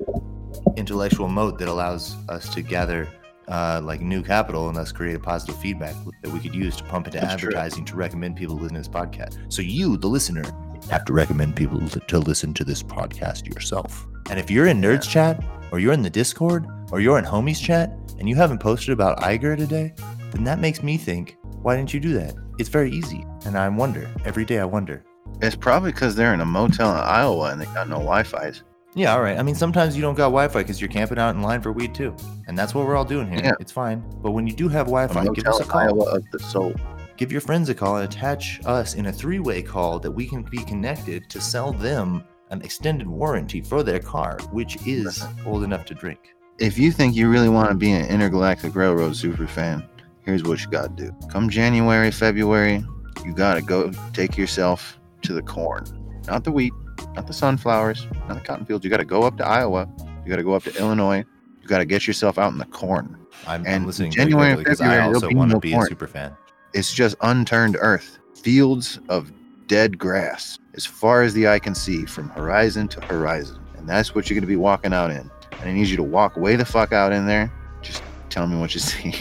[0.75, 3.07] intellectual moat that allows us to gather
[3.47, 6.83] uh, like new capital and thus create a positive feedback that we could use to
[6.83, 7.49] pump into That's true.
[7.49, 9.51] advertising to recommend people listen to this podcast.
[9.51, 10.43] So you, the listener,
[10.91, 14.05] have to recommend people to to listen to this podcast yourself.
[14.29, 17.61] And if you're in Nerds Chat or you're in the Discord or you're in Homies
[17.61, 19.93] Chat and you haven't posted about Iger today,
[20.31, 22.35] then that makes me think, why didn't you do that?
[22.59, 23.25] It's very easy.
[23.45, 25.03] And I wonder, every day I wonder.
[25.41, 28.63] It's probably because they're in a motel in Iowa and they got no Wi-Fi's.
[28.95, 29.37] Yeah, all right.
[29.37, 31.93] I mean, sometimes you don't got Wi-Fi because you're camping out in line for weed
[31.93, 32.15] too,
[32.47, 33.41] and that's what we're all doing here.
[33.43, 33.51] Yeah.
[33.59, 34.03] It's fine.
[34.23, 35.81] But when you do have Wi-Fi, give us a call.
[35.81, 36.73] Iowa of the soul.
[37.15, 40.41] Give your friends a call and attach us in a three-way call that we can
[40.41, 45.85] be connected to sell them an extended warranty for their car, which is old enough
[45.85, 46.33] to drink.
[46.59, 49.87] If you think you really want to be an Intergalactic Railroad super fan,
[50.21, 51.15] here's what you got to do.
[51.29, 52.83] Come January, February,
[53.23, 55.85] you got to go take yourself to the corn.
[56.25, 56.73] Not the wheat,
[57.13, 58.83] not the sunflowers, not the cotton fields.
[58.83, 59.87] You got to go up to Iowa.
[60.25, 61.23] You got to go up to Illinois.
[61.61, 63.15] You got to get yourself out in the corn.
[63.45, 66.35] I'm, I'm listening January and because I also want to be a super fan.
[66.73, 69.31] It's just unturned earth, fields of
[69.67, 73.59] dead grass as far as the eye can see from horizon to horizon.
[73.77, 75.29] And that's what you're going to be walking out in.
[75.59, 77.51] And I need you to walk way the fuck out in there.
[77.81, 79.15] Just tell me what you see.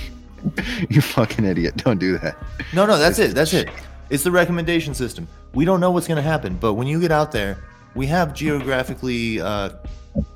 [0.90, 1.76] you fucking idiot.
[1.78, 2.36] Don't do that.
[2.72, 3.34] No, no, that's it.
[3.34, 3.68] That's it.
[4.08, 5.26] It's the recommendation system.
[5.52, 7.58] We don't know what's going to happen, but when you get out there,
[7.96, 9.70] we have geographically uh,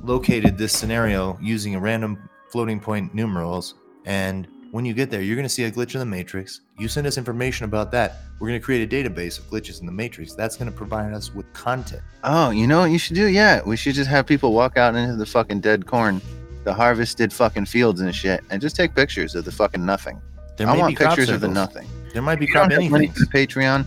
[0.03, 2.19] located this scenario using a random
[2.51, 3.75] floating point numerals.
[4.07, 6.61] And when you get there, you're going to see a glitch in the matrix.
[6.79, 8.19] You send us information about that.
[8.39, 10.35] We're going to create a database of glitches in the matrix.
[10.35, 12.03] That's going to provide us with content.
[12.25, 13.27] Oh, you know what you should do?
[13.27, 16.21] Yeah, we should just have people walk out into the fucking dead corn,
[16.65, 20.21] the harvested fucking fields and shit, and just take pictures of the fucking nothing.
[20.57, 21.89] There I want pictures of the nothing.
[22.13, 23.27] There might be If you crop don't money anything.
[23.27, 23.87] for Patreon,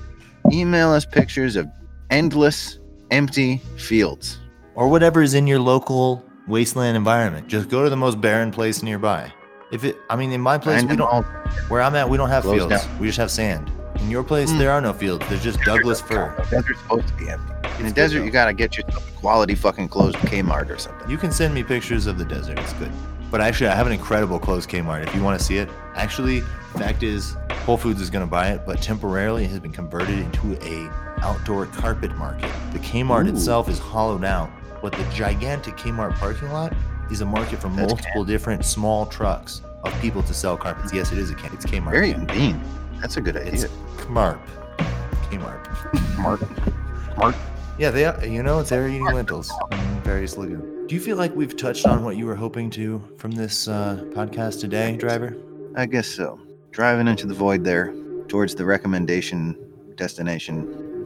[0.52, 1.68] email us pictures of
[2.10, 2.80] endless,
[3.12, 4.40] empty fields.
[4.76, 7.48] or whatever is in your local wasteland environment.
[7.48, 9.32] Just go to the most barren place nearby.
[9.74, 11.26] If it, I mean, in my place, we don't.
[11.68, 12.68] Where I'm at, we don't have fields.
[12.70, 13.00] down.
[13.00, 13.72] We just have sand.
[14.00, 14.60] In your place, Hmm.
[14.60, 15.26] there are no fields.
[15.30, 16.34] There's just Douglas fir.
[16.38, 17.54] The desert's supposed to be empty.
[17.80, 18.26] In the desert, though.
[18.26, 21.10] you gotta get yourself a quality fucking closed Kmart or something.
[21.10, 22.60] You can send me pictures of the desert.
[22.60, 22.92] It's good.
[23.32, 25.08] But actually, I have an incredible closed Kmart.
[25.08, 26.42] If you want to see it, actually,
[26.78, 30.54] fact is, Whole Foods is to buy it, but temporarily it has been converted into
[30.62, 30.88] a
[31.24, 32.52] outdoor carpet market.
[32.74, 33.34] The Kmart Ooh.
[33.34, 34.52] itself is hollowed out,
[34.84, 36.74] but the gigantic Kmart parking lot
[37.14, 40.92] is a market for That's multiple different small trucks of people to sell carpets.
[40.92, 41.92] Yes, it is a K- it's Kmart.
[41.92, 42.62] Very convenient.
[43.00, 43.54] That's a good idea.
[43.54, 43.66] It's.
[43.98, 44.40] Kmart.
[45.30, 46.18] Kmart.
[46.18, 46.42] Mark.
[47.18, 47.36] Mark.
[47.78, 48.26] Yeah, they are.
[48.26, 50.90] You know, it's they're eating lentils in various lagoons.
[50.90, 54.04] Do you feel like we've touched on what you were hoping to from this uh,
[54.10, 55.38] podcast today, driver?
[55.76, 56.40] I guess so.
[56.72, 57.94] Driving into the void there,
[58.28, 59.56] towards the recommendation
[59.96, 61.06] destination.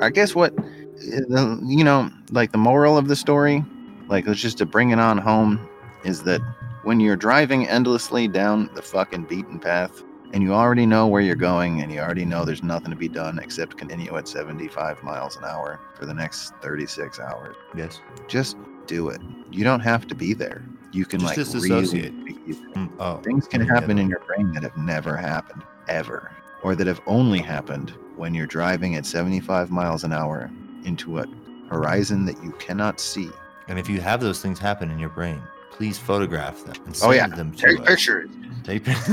[0.00, 0.52] I guess what,
[1.00, 3.64] you know, like the moral of the story,
[4.10, 5.68] like it's just to bring it on home,
[6.04, 6.40] is that
[6.82, 10.02] when you're driving endlessly down the fucking beaten path,
[10.32, 13.08] and you already know where you're going, and you already know there's nothing to be
[13.08, 18.00] done except continue at 75 miles an hour for the next 36 hours, Yes.
[18.28, 18.56] just
[18.86, 19.20] do it.
[19.50, 20.64] You don't have to be there.
[20.92, 22.14] You can Just like disassociate.
[22.14, 22.36] really
[22.74, 26.30] Mm, oh, Things can happen in your brain that have never happened, ever,
[26.62, 30.50] or that have only happened when you're driving at 75 miles an hour
[30.84, 31.26] into a
[31.68, 33.30] horizon that you cannot see.
[33.70, 35.40] And if you have those things happen in your brain,
[35.70, 37.26] please photograph them and Oh, send yeah.
[37.28, 37.86] them to Take us.
[37.86, 38.30] pictures.
[38.64, 38.92] Take be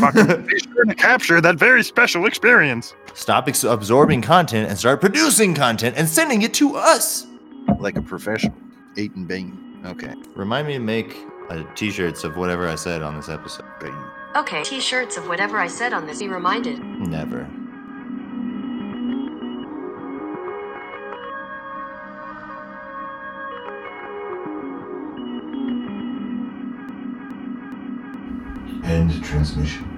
[0.60, 2.94] sure to capture that very special experience.
[3.14, 7.26] Stop ex- absorbing content and start producing content and sending it to us.
[7.80, 8.54] Like a professional.
[8.98, 9.80] Eight and Bane.
[9.86, 10.14] Okay.
[10.36, 11.16] Remind me to make
[11.50, 13.66] uh, t-shirts of whatever I said on this episode.
[13.80, 13.96] Bane.
[14.36, 16.20] Okay, t shirts of whatever I said on this.
[16.20, 16.80] Be reminded.
[16.80, 17.48] Never.
[28.88, 29.97] End transmission.